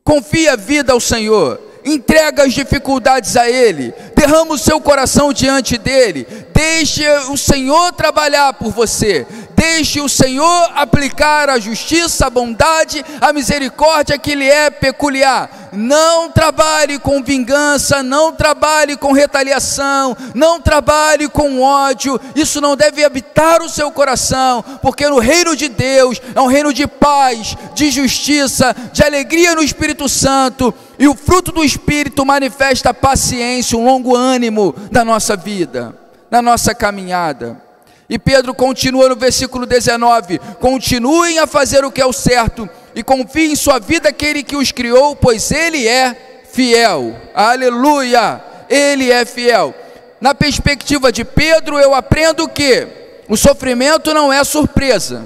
Confie 0.03 0.49
a 0.49 0.57
vida 0.57 0.95
ao 0.95 1.01
Senhor, 1.01 1.61
entrega 1.85 2.45
as 2.45 2.55
dificuldades 2.55 3.37
a 3.37 3.49
Ele, 3.49 3.93
derrama 4.17 4.55
o 4.55 4.59
seu 4.59 4.81
coração 4.81 5.33
diante 5.33 5.77
dele, 5.77 6.27
deixe 6.53 7.07
o 7.29 7.37
Senhor 7.37 7.93
trabalhar 7.93 8.55
por 8.55 8.71
você, 8.71 9.27
Deixe 9.65 10.01
o 10.01 10.09
Senhor 10.09 10.71
aplicar 10.75 11.49
a 11.49 11.59
justiça, 11.59 12.27
a 12.27 12.31
bondade, 12.31 13.05
a 13.21 13.33
misericórdia 13.33 14.19
que 14.19 14.35
lhe 14.35 14.49
é 14.49 14.69
peculiar. 14.69 15.71
Não 15.73 16.31
trabalhe 16.31 16.99
com 16.99 17.23
vingança, 17.23 18.03
não 18.03 18.33
trabalhe 18.33 18.97
com 18.97 19.13
retaliação, 19.13 20.17
não 20.35 20.61
trabalhe 20.61 21.29
com 21.29 21.63
ódio. 21.63 22.21
Isso 22.35 22.61
não 22.61 22.77
deve 22.77 23.05
habitar 23.05 23.63
o 23.63 23.69
seu 23.69 23.91
coração, 23.91 24.63
porque 24.83 25.09
no 25.09 25.19
reino 25.19 25.57
de 25.57 25.69
Deus 25.69 26.21
é 26.35 26.41
um 26.41 26.47
reino 26.47 26.73
de 26.73 26.87
paz, 26.87 27.57
de 27.75 27.91
justiça, 27.91 28.75
de 28.93 29.03
alegria 29.03 29.55
no 29.55 29.63
Espírito 29.63 30.09
Santo. 30.09 30.75
E 31.05 31.07
o 31.07 31.15
fruto 31.15 31.53
do 31.53 31.63
Espírito 31.63 32.25
manifesta 32.25 32.95
paciência, 32.95 33.77
um 33.77 33.85
longo 33.85 34.17
ânimo 34.17 34.75
da 34.91 35.05
nossa 35.05 35.37
vida, 35.37 35.95
na 36.31 36.41
nossa 36.41 36.75
caminhada. 36.75 37.61
E 38.09 38.19
Pedro 38.19 38.55
continua 38.55 39.11
no 39.11 39.15
versículo 39.15 39.67
19: 39.67 40.39
Continuem 40.59 41.39
a 41.39 41.47
fazer 41.47 41.85
o 41.85 41.93
que 41.93 42.01
é 42.01 42.07
o 42.07 42.13
certo 42.15 42.67
e 42.95 43.03
confiem 43.03 43.53
em 43.53 43.55
sua 43.55 43.79
vida 43.79 44.09
aquele 44.09 44.43
que 44.43 44.57
os 44.57 44.73
criou, 44.73 45.15
pois 45.15 45.51
ele 45.51 45.87
é 45.87 46.43
fiel. 46.51 47.15
Aleluia! 47.35 48.43
Ele 48.71 49.13
é 49.13 49.27
fiel. 49.27 49.75
Na 50.19 50.35
perspectiva 50.35 51.13
de 51.13 51.23
Pedro, 51.23 51.79
eu 51.79 51.93
aprendo 51.93 52.49
que 52.49 52.89
o 53.29 53.37
sofrimento 53.37 54.15
não 54.15 54.33
é 54.33 54.43
surpresa. 54.43 55.23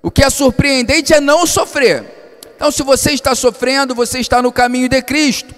O 0.00 0.12
que 0.12 0.22
é 0.22 0.30
surpreendente 0.30 1.12
é 1.12 1.20
não 1.20 1.44
sofrer. 1.44 2.21
Então, 2.62 2.70
se 2.70 2.84
você 2.84 3.10
está 3.10 3.34
sofrendo, 3.34 3.92
você 3.92 4.20
está 4.20 4.40
no 4.40 4.52
caminho 4.52 4.88
de 4.88 5.02
Cristo. 5.02 5.52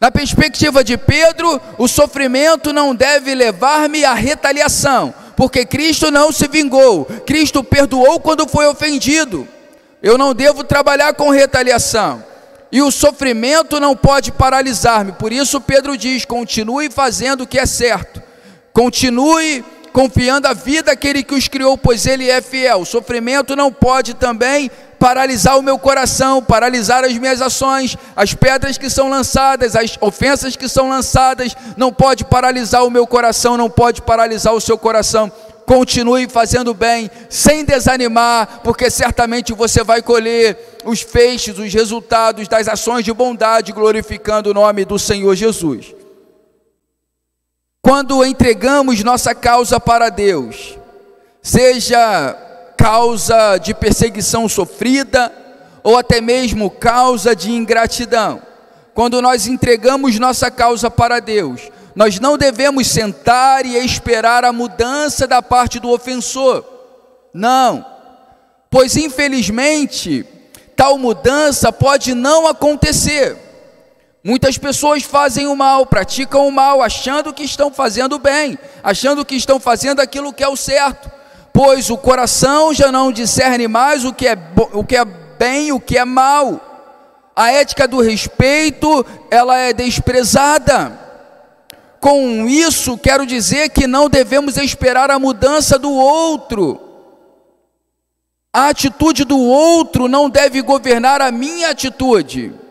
Na 0.00 0.10
perspectiva 0.10 0.82
de 0.82 0.96
Pedro, 0.96 1.60
o 1.76 1.86
sofrimento 1.86 2.72
não 2.72 2.94
deve 2.94 3.34
levar-me 3.34 4.06
à 4.06 4.14
retaliação, 4.14 5.12
porque 5.36 5.66
Cristo 5.66 6.10
não 6.10 6.32
se 6.32 6.48
vingou, 6.48 7.04
Cristo 7.26 7.62
perdoou 7.62 8.18
quando 8.20 8.48
foi 8.48 8.66
ofendido. 8.66 9.46
Eu 10.02 10.16
não 10.16 10.32
devo 10.32 10.64
trabalhar 10.64 11.12
com 11.12 11.28
retaliação. 11.28 12.24
E 12.72 12.80
o 12.80 12.90
sofrimento 12.90 13.78
não 13.78 13.94
pode 13.94 14.32
paralisar-me. 14.32 15.12
Por 15.12 15.30
isso 15.30 15.60
Pedro 15.60 15.94
diz: 15.94 16.24
continue 16.24 16.90
fazendo 16.90 17.42
o 17.42 17.46
que 17.46 17.58
é 17.58 17.66
certo. 17.66 18.22
Continue 18.72 19.62
confiando 19.92 20.46
a 20.46 20.52
vida 20.52 20.92
àquele 20.92 21.22
que 21.22 21.34
os 21.34 21.48
criou, 21.48 21.76
pois 21.76 22.06
ele 22.06 22.28
é 22.28 22.40
fiel. 22.40 22.80
O 22.80 22.86
sofrimento 22.86 23.56
não 23.56 23.72
pode 23.72 24.14
também 24.14 24.70
paralisar 24.98 25.58
o 25.58 25.62
meu 25.62 25.78
coração, 25.78 26.42
paralisar 26.42 27.04
as 27.04 27.16
minhas 27.16 27.40
ações, 27.40 27.96
as 28.16 28.34
pedras 28.34 28.76
que 28.76 28.90
são 28.90 29.08
lançadas, 29.08 29.76
as 29.76 29.96
ofensas 30.00 30.56
que 30.56 30.68
são 30.68 30.88
lançadas, 30.88 31.56
não 31.76 31.92
pode 31.92 32.24
paralisar 32.24 32.84
o 32.84 32.90
meu 32.90 33.06
coração, 33.06 33.56
não 33.56 33.70
pode 33.70 34.02
paralisar 34.02 34.52
o 34.54 34.60
seu 34.60 34.76
coração. 34.76 35.30
Continue 35.64 36.28
fazendo 36.28 36.72
bem, 36.72 37.10
sem 37.28 37.62
desanimar, 37.62 38.60
porque 38.64 38.90
certamente 38.90 39.52
você 39.52 39.84
vai 39.84 40.00
colher 40.00 40.78
os 40.84 41.02
feixes, 41.02 41.58
os 41.58 41.72
resultados 41.72 42.48
das 42.48 42.66
ações 42.66 43.04
de 43.04 43.12
bondade, 43.12 43.72
glorificando 43.72 44.50
o 44.50 44.54
nome 44.54 44.86
do 44.86 44.98
Senhor 44.98 45.34
Jesus. 45.34 45.97
Quando 47.82 48.24
entregamos 48.24 49.02
nossa 49.02 49.34
causa 49.34 49.78
para 49.78 50.08
Deus, 50.08 50.76
seja 51.40 52.36
causa 52.76 53.58
de 53.58 53.72
perseguição 53.74 54.48
sofrida 54.48 55.32
ou 55.82 55.96
até 55.96 56.20
mesmo 56.20 56.70
causa 56.70 57.34
de 57.34 57.50
ingratidão. 57.50 58.42
Quando 58.94 59.22
nós 59.22 59.46
entregamos 59.46 60.18
nossa 60.18 60.50
causa 60.50 60.90
para 60.90 61.20
Deus, 61.20 61.70
nós 61.94 62.20
não 62.20 62.36
devemos 62.36 62.88
sentar 62.88 63.64
e 63.64 63.76
esperar 63.76 64.44
a 64.44 64.52
mudança 64.52 65.26
da 65.26 65.40
parte 65.40 65.78
do 65.78 65.90
ofensor. 65.90 66.64
Não, 67.32 67.84
pois 68.70 68.96
infelizmente 68.96 70.26
tal 70.76 70.98
mudança 70.98 71.72
pode 71.72 72.14
não 72.14 72.46
acontecer. 72.46 73.47
Muitas 74.28 74.58
pessoas 74.58 75.04
fazem 75.04 75.46
o 75.46 75.56
mal, 75.56 75.86
praticam 75.86 76.46
o 76.46 76.52
mal, 76.52 76.82
achando 76.82 77.32
que 77.32 77.42
estão 77.42 77.72
fazendo 77.72 78.16
o 78.16 78.18
bem, 78.18 78.58
achando 78.82 79.24
que 79.24 79.34
estão 79.34 79.58
fazendo 79.58 80.00
aquilo 80.00 80.34
que 80.34 80.44
é 80.44 80.48
o 80.48 80.54
certo, 80.54 81.10
pois 81.50 81.88
o 81.88 81.96
coração 81.96 82.74
já 82.74 82.92
não 82.92 83.10
discerne 83.10 83.66
mais 83.66 84.04
o 84.04 84.12
que 84.12 84.28
é, 84.28 84.36
o 84.74 84.84
que 84.84 84.96
é 84.96 85.04
bem 85.06 85.68
e 85.68 85.72
o 85.72 85.80
que 85.80 85.96
é 85.96 86.04
mal. 86.04 86.60
A 87.34 87.50
ética 87.52 87.88
do 87.88 88.02
respeito, 88.02 89.02
ela 89.30 89.56
é 89.56 89.72
desprezada. 89.72 90.92
Com 91.98 92.46
isso, 92.46 92.98
quero 92.98 93.24
dizer 93.24 93.70
que 93.70 93.86
não 93.86 94.10
devemos 94.10 94.58
esperar 94.58 95.10
a 95.10 95.18
mudança 95.18 95.78
do 95.78 95.90
outro. 95.90 96.78
A 98.52 98.68
atitude 98.68 99.24
do 99.24 99.38
outro 99.38 100.06
não 100.06 100.28
deve 100.28 100.60
governar 100.60 101.22
a 101.22 101.32
minha 101.32 101.70
atitude. 101.70 102.67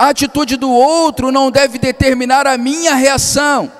A 0.00 0.08
atitude 0.08 0.56
do 0.56 0.70
outro 0.70 1.30
não 1.30 1.50
deve 1.50 1.78
determinar 1.78 2.46
a 2.46 2.56
minha 2.56 2.94
reação. 2.94 3.70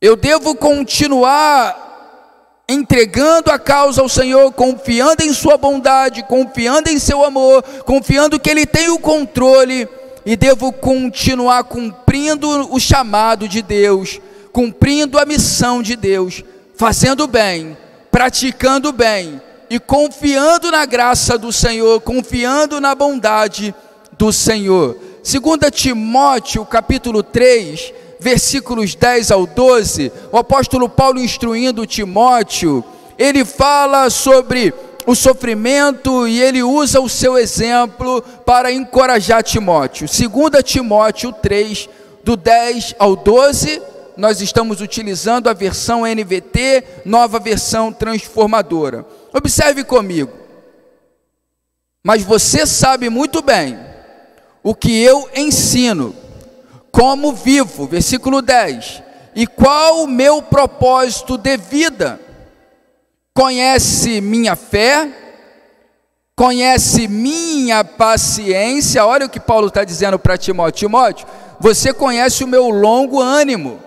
Eu 0.00 0.14
devo 0.14 0.54
continuar 0.54 2.62
entregando 2.68 3.50
a 3.50 3.58
causa 3.58 4.00
ao 4.00 4.08
Senhor, 4.08 4.52
confiando 4.52 5.24
em 5.24 5.32
Sua 5.32 5.56
bondade, 5.56 6.22
confiando 6.22 6.90
em 6.90 6.98
Seu 7.00 7.24
amor, 7.24 7.60
confiando 7.84 8.38
que 8.38 8.48
Ele 8.48 8.64
tem 8.64 8.88
o 8.88 9.00
controle, 9.00 9.88
e 10.24 10.36
devo 10.36 10.72
continuar 10.72 11.64
cumprindo 11.64 12.72
o 12.72 12.78
chamado 12.78 13.48
de 13.48 13.60
Deus, 13.60 14.20
cumprindo 14.52 15.18
a 15.18 15.26
missão 15.26 15.82
de 15.82 15.96
Deus, 15.96 16.44
fazendo 16.76 17.26
bem, 17.26 17.76
praticando 18.12 18.92
bem 18.92 19.42
e 19.68 19.80
confiando 19.80 20.70
na 20.70 20.86
graça 20.86 21.36
do 21.36 21.52
Senhor, 21.52 22.00
confiando 22.00 22.80
na 22.80 22.94
bondade 22.94 23.74
do 24.18 24.32
Senhor. 24.32 24.96
Segunda 25.22 25.70
Timóteo, 25.70 26.66
capítulo 26.66 27.22
3, 27.22 27.94
versículos 28.18 28.96
10 28.96 29.30
ao 29.30 29.46
12, 29.46 30.12
o 30.32 30.36
apóstolo 30.36 30.88
Paulo 30.88 31.20
instruindo 31.20 31.86
Timóteo, 31.86 32.84
ele 33.16 33.44
fala 33.44 34.10
sobre 34.10 34.74
o 35.06 35.14
sofrimento 35.14 36.26
e 36.26 36.40
ele 36.40 36.62
usa 36.62 37.00
o 37.00 37.08
seu 37.08 37.38
exemplo 37.38 38.20
para 38.44 38.72
encorajar 38.72 39.42
Timóteo. 39.42 40.08
Segunda 40.08 40.62
Timóteo 40.62 41.32
3, 41.32 41.88
do 42.24 42.36
10 42.36 42.96
ao 42.98 43.14
12, 43.14 43.80
nós 44.16 44.40
estamos 44.40 44.80
utilizando 44.80 45.48
a 45.48 45.52
versão 45.52 46.02
NVT, 46.02 46.84
nova 47.04 47.38
versão 47.38 47.92
transformadora. 47.92 49.06
Observe 49.32 49.84
comigo. 49.84 50.32
Mas 52.02 52.24
você 52.24 52.66
sabe 52.66 53.08
muito 53.08 53.40
bem 53.40 53.78
o 54.62 54.74
que 54.74 55.02
eu 55.02 55.28
ensino, 55.34 56.14
como 56.90 57.32
vivo, 57.32 57.86
versículo 57.86 58.42
10, 58.42 59.02
e 59.34 59.46
qual 59.46 60.02
o 60.02 60.06
meu 60.06 60.42
propósito 60.42 61.36
de 61.36 61.56
vida. 61.56 62.20
Conhece 63.32 64.20
minha 64.20 64.56
fé, 64.56 65.08
conhece 66.34 67.06
minha 67.06 67.84
paciência. 67.84 69.06
Olha 69.06 69.26
o 69.26 69.30
que 69.30 69.38
Paulo 69.38 69.68
está 69.68 69.84
dizendo 69.84 70.18
para 70.18 70.36
Timóteo: 70.36 70.88
Timóteo, 70.88 71.26
você 71.60 71.92
conhece 71.92 72.42
o 72.42 72.48
meu 72.48 72.68
longo 72.68 73.20
ânimo, 73.20 73.78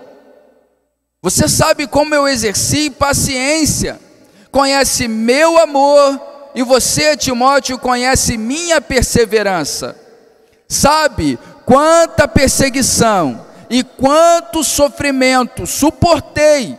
você 1.20 1.46
sabe 1.48 1.86
como 1.86 2.14
eu 2.14 2.26
exerci 2.26 2.88
paciência, 2.88 4.00
conhece 4.50 5.06
meu 5.06 5.58
amor, 5.58 6.18
e 6.54 6.62
você, 6.62 7.14
Timóteo, 7.14 7.78
conhece 7.78 8.38
minha 8.38 8.80
perseverança 8.80 10.01
sabe 10.72 11.38
quanta 11.64 12.26
perseguição 12.26 13.46
e 13.68 13.82
quanto 13.82 14.64
sofrimento 14.64 15.66
suportei 15.66 16.78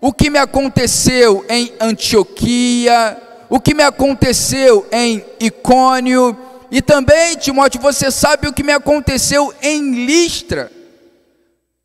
o 0.00 0.12
que 0.12 0.30
me 0.30 0.38
aconteceu 0.38 1.44
em 1.48 1.72
Antioquia, 1.80 3.16
o 3.48 3.60
que 3.60 3.74
me 3.74 3.82
aconteceu 3.82 4.86
em 4.90 5.24
Icônio, 5.38 6.36
e 6.70 6.80
também, 6.80 7.36
Timóteo, 7.36 7.80
você 7.82 8.10
sabe 8.10 8.48
o 8.48 8.52
que 8.52 8.62
me 8.62 8.72
aconteceu 8.72 9.52
em 9.60 10.06
Listra. 10.06 10.72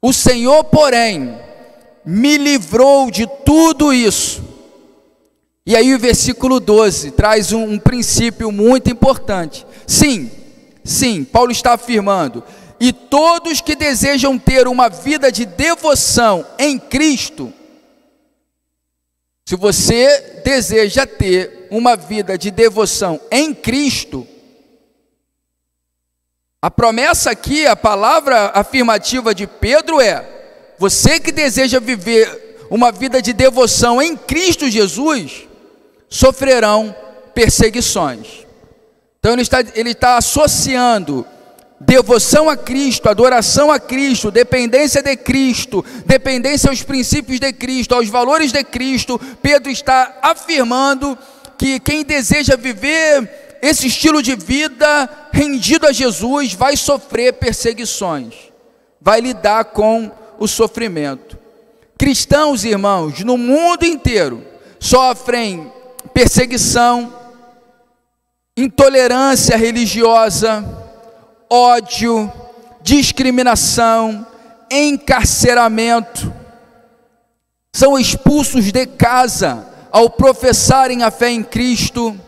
O 0.02 0.14
Senhor, 0.14 0.64
porém, 0.64 1.38
me 2.06 2.38
livrou 2.38 3.12
de 3.12 3.28
tudo 3.44 3.92
isso. 3.92 4.42
E 5.66 5.76
aí 5.76 5.94
o 5.94 6.00
versículo 6.00 6.62
12 6.62 7.12
traz 7.12 7.52
um, 7.52 7.74
um 7.74 7.78
princípio 7.78 8.50
muito 8.50 8.90
importante. 8.90 9.68
Sim, 9.86 10.32
Sim, 10.88 11.26
Paulo 11.26 11.52
está 11.52 11.74
afirmando: 11.74 12.42
e 12.80 12.94
todos 12.94 13.60
que 13.60 13.76
desejam 13.76 14.40
ter 14.40 14.70
uma 14.70 14.88
vida 14.88 15.30
de 15.30 15.46
devoção 15.46 16.46
em 16.58 16.80
Cristo, 16.80 17.54
se 19.46 19.58
você 19.58 20.42
deseja 20.46 21.06
ter 21.06 21.68
uma 21.70 21.98
vida 21.98 22.38
de 22.38 22.50
devoção 22.50 23.20
em 23.30 23.54
Cristo, 23.54 24.26
a 26.62 26.72
promessa 26.72 27.32
aqui, 27.32 27.68
a 27.68 27.76
palavra 27.76 28.52
afirmativa 28.56 29.36
de 29.36 29.46
Pedro 29.46 30.00
é: 30.00 30.26
você 30.80 31.20
que 31.20 31.34
deseja 31.34 31.82
viver 31.82 32.66
uma 32.70 32.94
vida 32.94 33.22
de 33.22 33.34
devoção 33.34 34.02
em 34.02 34.16
Cristo 34.16 34.70
Jesus, 34.70 35.50
sofrerão 36.08 36.96
perseguições. 37.34 38.47
Então 39.28 39.34
ele 39.34 39.42
está, 39.42 39.60
ele 39.76 39.90
está 39.90 40.18
associando 40.18 41.28
devoção 41.82 42.50
a 42.50 42.56
Cristo, 42.56 43.10
adoração 43.10 43.70
a 43.70 43.78
Cristo, 43.78 44.32
dependência 44.32 45.04
de 45.04 45.18
Cristo, 45.18 45.84
dependência 46.06 46.70
aos 46.70 46.82
princípios 46.82 47.38
de 47.38 47.52
Cristo, 47.52 47.94
aos 47.94 48.08
valores 48.08 48.54
de 48.54 48.64
Cristo. 48.64 49.20
Pedro 49.42 49.70
está 49.70 50.20
afirmando 50.22 51.18
que 51.58 51.78
quem 51.78 52.06
deseja 52.06 52.56
viver 52.56 53.58
esse 53.62 53.88
estilo 53.88 54.24
de 54.24 54.34
vida 54.34 55.10
rendido 55.34 55.88
a 55.88 55.92
Jesus 55.92 56.54
vai 56.54 56.78
sofrer 56.78 57.34
perseguições, 57.34 58.34
vai 59.02 59.20
lidar 59.20 59.66
com 59.66 60.10
o 60.40 60.48
sofrimento. 60.48 61.38
Cristãos, 61.98 62.64
irmãos, 62.64 63.26
no 63.26 63.38
mundo 63.38 63.84
inteiro 63.84 64.42
sofrem 64.80 65.70
perseguição, 66.14 67.17
intolerância 68.58 69.56
religiosa, 69.56 70.66
ódio, 71.48 72.32
discriminação, 72.82 74.26
encarceramento, 74.72 76.34
são 77.72 78.00
expulsos 78.00 78.72
de 78.72 78.88
casa 78.88 79.68
ao 79.92 80.10
professarem 80.10 81.04
a 81.04 81.12
fé 81.12 81.30
em 81.30 81.44
Cristo. 81.44 82.20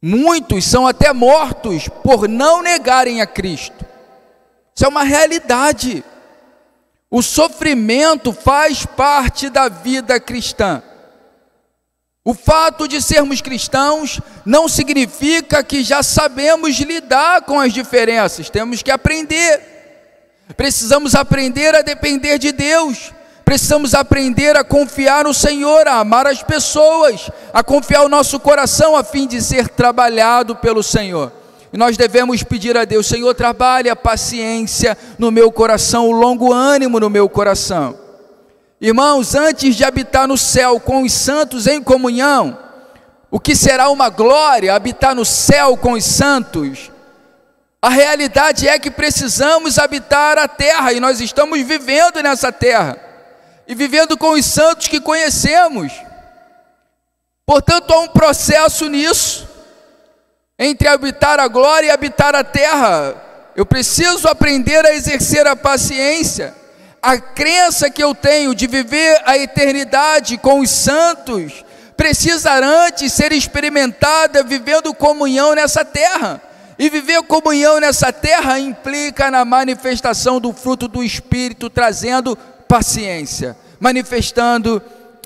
Muitos 0.00 0.64
são 0.64 0.86
até 0.86 1.12
mortos 1.12 1.88
por 1.88 2.28
não 2.28 2.62
negarem 2.62 3.20
a 3.20 3.26
Cristo. 3.26 3.84
Isso 4.72 4.84
é 4.84 4.88
uma 4.88 5.02
realidade. 5.02 6.04
O 7.10 7.20
sofrimento 7.20 8.32
faz 8.32 8.86
parte 8.86 9.50
da 9.50 9.68
vida 9.68 10.20
cristã. 10.20 10.80
O 12.28 12.34
fato 12.34 12.86
de 12.86 13.00
sermos 13.00 13.40
cristãos 13.40 14.20
não 14.44 14.68
significa 14.68 15.64
que 15.64 15.82
já 15.82 16.02
sabemos 16.02 16.78
lidar 16.78 17.40
com 17.40 17.58
as 17.58 17.72
diferenças, 17.72 18.50
temos 18.50 18.82
que 18.82 18.90
aprender. 18.90 19.62
Precisamos 20.54 21.14
aprender 21.14 21.74
a 21.74 21.80
depender 21.80 22.36
de 22.36 22.52
Deus, 22.52 23.14
precisamos 23.46 23.94
aprender 23.94 24.58
a 24.58 24.62
confiar 24.62 25.24
no 25.24 25.32
Senhor, 25.32 25.88
a 25.88 26.00
amar 26.00 26.26
as 26.26 26.42
pessoas, 26.42 27.30
a 27.50 27.64
confiar 27.64 28.02
o 28.02 28.10
nosso 28.10 28.38
coração 28.38 28.94
a 28.94 29.02
fim 29.02 29.26
de 29.26 29.40
ser 29.40 29.66
trabalhado 29.66 30.54
pelo 30.54 30.82
Senhor. 30.82 31.32
E 31.72 31.78
nós 31.78 31.96
devemos 31.96 32.42
pedir 32.42 32.76
a 32.76 32.84
Deus: 32.84 33.06
Senhor, 33.06 33.34
trabalhe 33.34 33.88
a 33.88 33.96
paciência 33.96 34.98
no 35.18 35.30
meu 35.30 35.50
coração, 35.50 36.06
o 36.06 36.12
longo 36.12 36.52
ânimo 36.52 37.00
no 37.00 37.08
meu 37.08 37.26
coração. 37.26 38.07
Irmãos, 38.80 39.34
antes 39.34 39.74
de 39.74 39.84
habitar 39.84 40.28
no 40.28 40.38
céu 40.38 40.78
com 40.78 41.02
os 41.02 41.12
santos 41.12 41.66
em 41.66 41.82
comunhão, 41.82 42.56
o 43.28 43.40
que 43.40 43.56
será 43.56 43.88
uma 43.90 44.08
glória 44.08 44.72
habitar 44.72 45.16
no 45.16 45.24
céu 45.24 45.76
com 45.76 45.92
os 45.92 46.04
santos? 46.04 46.90
A 47.82 47.88
realidade 47.88 48.68
é 48.68 48.78
que 48.78 48.90
precisamos 48.90 49.78
habitar 49.78 50.38
a 50.38 50.46
terra 50.46 50.92
e 50.92 51.00
nós 51.00 51.20
estamos 51.20 51.60
vivendo 51.62 52.22
nessa 52.22 52.52
terra 52.52 52.96
e 53.66 53.74
vivendo 53.74 54.16
com 54.16 54.30
os 54.30 54.44
santos 54.44 54.86
que 54.86 55.00
conhecemos. 55.00 55.92
Portanto, 57.44 57.92
há 57.92 58.00
um 58.00 58.08
processo 58.08 58.88
nisso, 58.88 59.48
entre 60.56 60.86
habitar 60.86 61.40
a 61.40 61.48
glória 61.48 61.88
e 61.88 61.90
habitar 61.90 62.34
a 62.36 62.44
terra. 62.44 63.14
Eu 63.56 63.66
preciso 63.66 64.28
aprender 64.28 64.86
a 64.86 64.94
exercer 64.94 65.46
a 65.48 65.56
paciência 65.56 66.54
a 67.08 67.18
crença 67.18 67.88
que 67.88 68.04
eu 68.04 68.14
tenho 68.14 68.54
de 68.54 68.66
viver 68.66 69.22
a 69.24 69.38
eternidade 69.38 70.36
com 70.36 70.60
os 70.60 70.68
santos 70.68 71.64
precisa 71.96 72.52
antes 72.62 73.14
ser 73.14 73.32
experimentada 73.32 74.42
vivendo 74.42 74.92
comunhão 74.92 75.54
nessa 75.54 75.86
terra. 75.86 76.42
E 76.78 76.90
viver 76.90 77.22
comunhão 77.22 77.80
nessa 77.80 78.12
terra 78.12 78.60
implica 78.60 79.30
na 79.30 79.42
manifestação 79.42 80.38
do 80.38 80.52
fruto 80.52 80.86
do 80.86 81.02
Espírito, 81.02 81.70
trazendo 81.70 82.36
paciência, 82.68 83.56
manifestando 83.80 84.82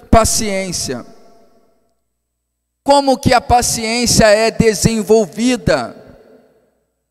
paciência. 0.08 1.04
Como 2.84 3.18
que 3.18 3.34
a 3.34 3.40
paciência 3.40 4.26
é 4.26 4.52
desenvolvida? 4.52 5.96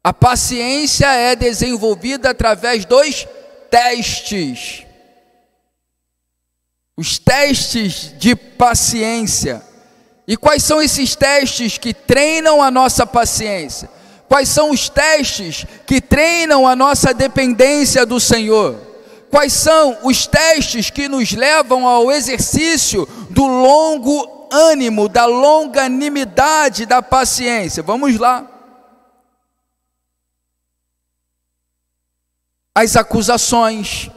A 0.02 0.14
paciência 0.14 1.08
é 1.14 1.36
desenvolvida 1.36 2.30
através 2.30 2.86
dos 2.86 3.28
testes. 3.72 4.86
Os 6.98 7.18
testes 7.18 8.14
de 8.20 8.36
paciência. 8.36 9.64
E 10.28 10.38
quais 10.38 10.64
são 10.64 10.82
esses 10.82 11.16
testes 11.16 11.78
que 11.78 11.94
treinam 11.94 12.62
a 12.62 12.70
nossa 12.70 13.08
paciência? 13.08 13.90
Quais 14.28 14.50
são 14.50 14.70
os 14.70 14.88
testes 14.90 15.66
que 15.86 16.00
treinam 16.00 16.68
a 16.68 16.76
nossa 16.76 17.14
dependência 17.14 18.06
do 18.06 18.20
Senhor? 18.20 18.78
Quais 19.30 19.54
são 19.54 19.98
os 20.04 20.28
testes 20.28 20.90
que 20.90 21.08
nos 21.08 21.32
levam 21.32 21.88
ao 21.88 22.12
exercício 22.12 23.08
do 23.30 23.46
longo 23.48 24.48
ânimo, 24.52 25.08
da 25.08 25.26
longanimidade, 25.26 26.86
da 26.86 27.02
paciência? 27.02 27.82
Vamos 27.82 28.18
lá. 28.20 28.51
As 32.74 32.96
acusações, 32.96 34.10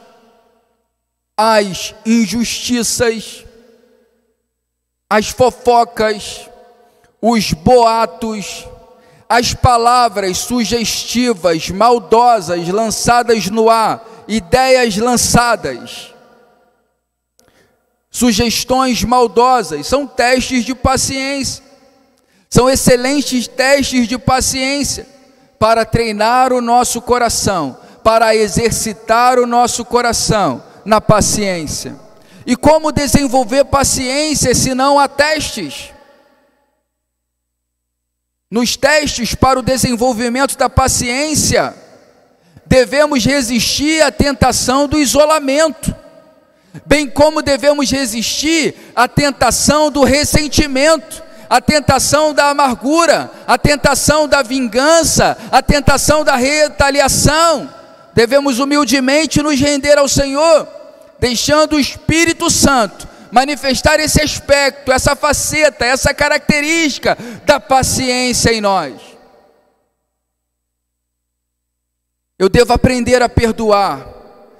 as 1.36 1.94
injustiças, 2.06 3.44
as 5.10 5.28
fofocas, 5.28 6.48
os 7.20 7.52
boatos, 7.52 8.66
as 9.28 9.54
palavras 9.54 10.38
sugestivas, 10.38 11.70
maldosas, 11.70 12.68
lançadas 12.68 13.46
no 13.48 13.68
ar, 13.68 14.04
ideias 14.28 14.96
lançadas, 14.96 16.14
sugestões 18.10 19.02
maldosas, 19.02 19.86
são 19.86 20.06
testes 20.06 20.64
de 20.64 20.74
paciência, 20.74 21.64
são 22.48 22.70
excelentes 22.70 23.48
testes 23.48 24.06
de 24.06 24.16
paciência 24.16 25.06
para 25.58 25.84
treinar 25.84 26.52
o 26.52 26.60
nosso 26.60 27.02
coração, 27.02 27.76
para 28.04 28.36
exercitar 28.36 29.38
o 29.38 29.46
nosso 29.46 29.82
coração 29.82 30.62
na 30.84 31.00
paciência. 31.00 31.96
E 32.46 32.54
como 32.54 32.92
desenvolver 32.92 33.64
paciência 33.64 34.54
se 34.54 34.74
não 34.74 34.98
há 34.98 35.08
testes? 35.08 35.90
Nos 38.50 38.76
testes 38.76 39.34
para 39.34 39.58
o 39.58 39.62
desenvolvimento 39.62 40.56
da 40.58 40.68
paciência, 40.68 41.74
devemos 42.66 43.24
resistir 43.24 44.02
à 44.02 44.12
tentação 44.12 44.86
do 44.86 44.98
isolamento, 44.98 45.96
bem 46.84 47.08
como 47.08 47.40
devemos 47.40 47.90
resistir 47.90 48.74
à 48.94 49.08
tentação 49.08 49.90
do 49.90 50.04
ressentimento, 50.04 51.22
à 51.48 51.58
tentação 51.58 52.34
da 52.34 52.50
amargura, 52.50 53.30
à 53.46 53.56
tentação 53.56 54.28
da 54.28 54.42
vingança, 54.42 55.38
à 55.50 55.62
tentação 55.62 56.22
da 56.22 56.36
retaliação. 56.36 57.83
Devemos 58.14 58.60
humildemente 58.60 59.42
nos 59.42 59.58
render 59.58 59.98
ao 59.98 60.08
Senhor, 60.08 60.68
deixando 61.18 61.74
o 61.74 61.80
Espírito 61.80 62.48
Santo 62.48 63.08
manifestar 63.32 63.98
esse 63.98 64.22
aspecto, 64.22 64.92
essa 64.92 65.16
faceta, 65.16 65.84
essa 65.84 66.14
característica 66.14 67.18
da 67.44 67.58
paciência 67.58 68.52
em 68.52 68.60
nós. 68.60 68.94
Eu 72.38 72.48
devo 72.48 72.72
aprender 72.72 73.20
a 73.22 73.28
perdoar. 73.28 74.06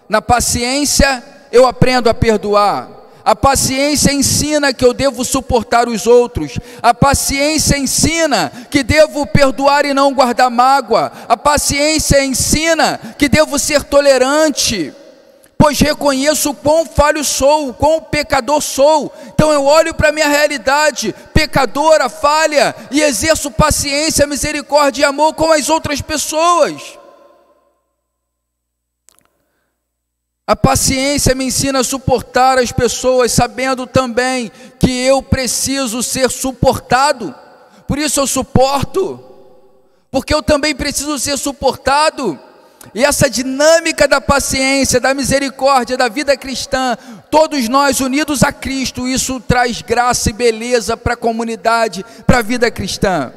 Na 0.09 0.21
paciência, 0.21 1.23
eu 1.53 1.67
aprendo 1.67 2.11
a 2.11 2.15
perdoar. 2.15 2.89
A 3.25 3.35
paciência 3.35 4.13
ensina 4.13 4.73
que 4.73 4.85
eu 4.85 4.93
devo 4.93 5.25
suportar 5.25 5.89
os 5.89 6.07
outros. 6.07 6.59
A 6.83 6.93
paciência 6.93 7.79
ensina 7.79 8.53
que 8.71 8.83
devo 8.83 9.27
perdoar 9.27 9.87
e 9.87 9.95
não 9.95 10.13
guardar 10.13 10.51
mágoa. 10.51 11.11
A 11.27 11.37
paciência 11.37 12.23
ensina 12.23 13.01
que 13.17 13.29
devo 13.29 13.59
ser 13.59 13.83
tolerante 13.85 14.93
pois 15.57 15.81
reconheço 15.81 16.51
o 16.51 16.55
quão 16.55 16.85
falho 16.85 17.25
sou, 17.25 17.71
o 17.71 17.73
quão 17.73 17.99
pecador 17.99 18.61
sou. 18.61 19.11
Então 19.29 19.51
eu 19.51 19.65
olho 19.65 19.95
para 19.95 20.11
a 20.11 20.13
minha 20.13 20.29
realidade, 20.29 21.15
pecadora, 21.33 22.11
falha, 22.11 22.75
e 22.91 23.01
exerço 23.01 23.51
paciência, 23.51 24.27
misericórdia 24.27 25.01
e 25.01 25.05
amor 25.07 25.33
com 25.33 25.51
as 25.51 25.71
outras 25.71 26.03
pessoas. 26.03 26.99
A 30.47 30.55
paciência 30.55 31.35
me 31.35 31.47
ensina 31.47 31.81
a 31.81 31.85
suportar 31.85 32.59
as 32.59 32.71
pessoas, 32.71 33.33
sabendo 33.33 33.87
também 33.87 34.53
que 34.79 34.91
eu 34.91 35.23
preciso 35.23 36.03
ser 36.03 36.31
suportado. 36.31 37.35
Por 37.89 37.99
isso 37.99 38.21
eu 38.21 38.27
suporto, 38.27 39.25
porque 40.11 40.35
eu 40.35 40.43
também 40.43 40.75
preciso 40.75 41.19
ser 41.19 41.39
suportado. 41.39 42.39
E 42.95 43.03
essa 43.03 43.31
dinâmica 43.31 44.07
da 44.07 44.21
paciência, 44.21 45.01
da 45.01 45.15
misericórdia, 45.15 45.97
da 45.97 46.09
vida 46.11 46.37
cristã, 46.37 46.95
todos 47.31 47.67
nós 47.67 48.01
unidos 48.01 48.43
a 48.43 48.53
Cristo, 48.53 49.09
isso 49.09 49.41
traz 49.41 49.81
graça 49.81 50.29
e 50.29 50.35
beleza 50.35 50.95
para 50.95 51.15
a 51.15 51.17
comunidade, 51.17 52.05
para 52.27 52.41
a 52.41 52.43
vida 52.43 52.71
cristã. 52.71 53.33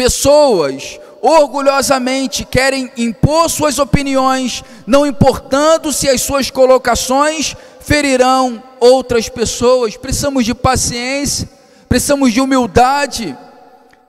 Pessoas 0.00 0.98
orgulhosamente 1.20 2.42
querem 2.42 2.90
impor 2.96 3.50
suas 3.50 3.78
opiniões, 3.78 4.64
não 4.86 5.04
importando 5.04 5.92
se 5.92 6.08
as 6.08 6.22
suas 6.22 6.50
colocações 6.50 7.54
ferirão 7.80 8.62
outras 8.80 9.28
pessoas. 9.28 9.98
Precisamos 9.98 10.46
de 10.46 10.54
paciência, 10.54 11.46
precisamos 11.86 12.32
de 12.32 12.40
humildade. 12.40 13.36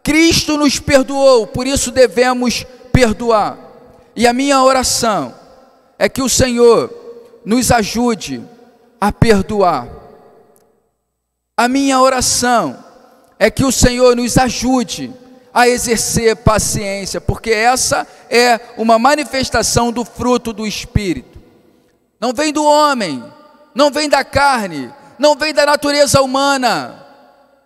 Cristo 0.01 0.55
nos 0.55 0.79
perdoou, 0.79 1.45
por 1.45 1.67
isso 1.67 1.91
devemos 1.91 2.65
perdoar. 2.93 3.57
E 4.15 4.25
a 4.25 4.31
minha 4.31 4.63
oração 4.63 5.35
é 5.99 6.07
que 6.07 6.21
o 6.21 6.29
Senhor 6.29 6.89
nos 7.43 7.69
ajude 7.69 8.41
a 9.01 9.11
perdoar. 9.11 9.89
A 11.57 11.67
minha 11.67 11.99
oração 11.99 12.81
é 13.37 13.51
que 13.51 13.65
o 13.65 13.73
Senhor 13.73 14.15
nos 14.15 14.37
ajude 14.37 15.19
a 15.53 15.67
exercer 15.67 16.35
paciência, 16.37 17.19
porque 17.19 17.51
essa 17.51 18.07
é 18.29 18.59
uma 18.77 18.97
manifestação 18.97 19.91
do 19.91 20.05
fruto 20.05 20.53
do 20.53 20.65
Espírito. 20.65 21.39
Não 22.19 22.33
vem 22.33 22.53
do 22.53 22.63
homem, 22.63 23.23
não 23.73 23.91
vem 23.91 24.07
da 24.07 24.23
carne, 24.23 24.91
não 25.17 25.35
vem 25.35 25.53
da 25.53 25.65
natureza 25.65 26.21
humana. 26.21 27.05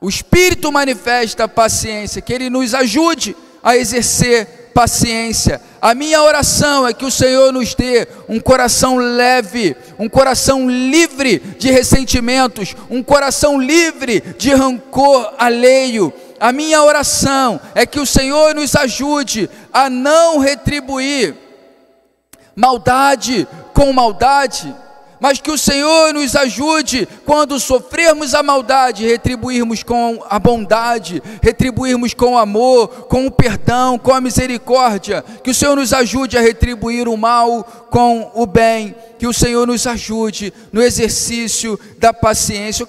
O 0.01 0.09
Espírito 0.09 0.71
manifesta 0.71 1.45
a 1.45 1.47
paciência, 1.47 2.21
que 2.21 2.33
Ele 2.33 2.49
nos 2.49 2.73
ajude 2.73 3.35
a 3.63 3.75
exercer 3.75 4.65
paciência. 4.75 5.61
A 5.81 5.95
minha 5.95 6.21
oração 6.21 6.85
é 6.85 6.93
que 6.93 7.05
o 7.05 7.11
Senhor 7.11 7.53
nos 7.53 7.73
dê 7.73 8.05
um 8.27 8.41
coração 8.41 8.97
leve, 8.97 9.73
um 9.97 10.09
coração 10.09 10.69
livre 10.69 11.39
de 11.57 11.71
ressentimentos, 11.71 12.75
um 12.89 13.01
coração 13.01 13.59
livre 13.59 14.21
de 14.37 14.53
rancor 14.53 15.33
alheio. 15.37 16.13
A 16.39 16.51
minha 16.51 16.83
oração 16.83 17.59
é 17.73 17.85
que 17.85 17.99
o 17.99 18.05
Senhor 18.05 18.53
nos 18.53 18.75
ajude 18.75 19.49
a 19.71 19.89
não 19.89 20.39
retribuir 20.39 21.35
maldade 22.55 23.47
com 23.73 23.91
maldade 23.91 24.73
mas 25.19 25.39
que 25.39 25.51
o 25.51 25.57
Senhor 25.57 26.13
nos 26.13 26.35
ajude 26.35 27.07
quando 27.25 27.59
sofrermos 27.59 28.33
a 28.33 28.43
maldade, 28.43 29.07
retribuirmos 29.07 29.83
com 29.83 30.23
a 30.29 30.37
bondade, 30.37 31.21
retribuirmos 31.41 32.13
com 32.13 32.33
o 32.33 32.37
amor, 32.37 32.87
com 33.07 33.25
o 33.25 33.31
perdão, 33.31 33.97
com 33.97 34.13
a 34.13 34.21
misericórdia. 34.21 35.23
Que 35.43 35.49
o 35.49 35.55
Senhor 35.55 35.75
nos 35.75 35.93
ajude 35.93 36.37
a 36.37 36.41
retribuir 36.41 37.07
o 37.07 37.17
mal 37.17 37.63
com 37.89 38.31
o 38.35 38.45
bem. 38.45 38.95
Que 39.17 39.27
o 39.27 39.33
Senhor 39.33 39.65
nos 39.65 39.87
ajude 39.87 40.53
no 40.71 40.81
exercício 40.81 41.79
da 41.97 42.13
paciência. 42.13 42.87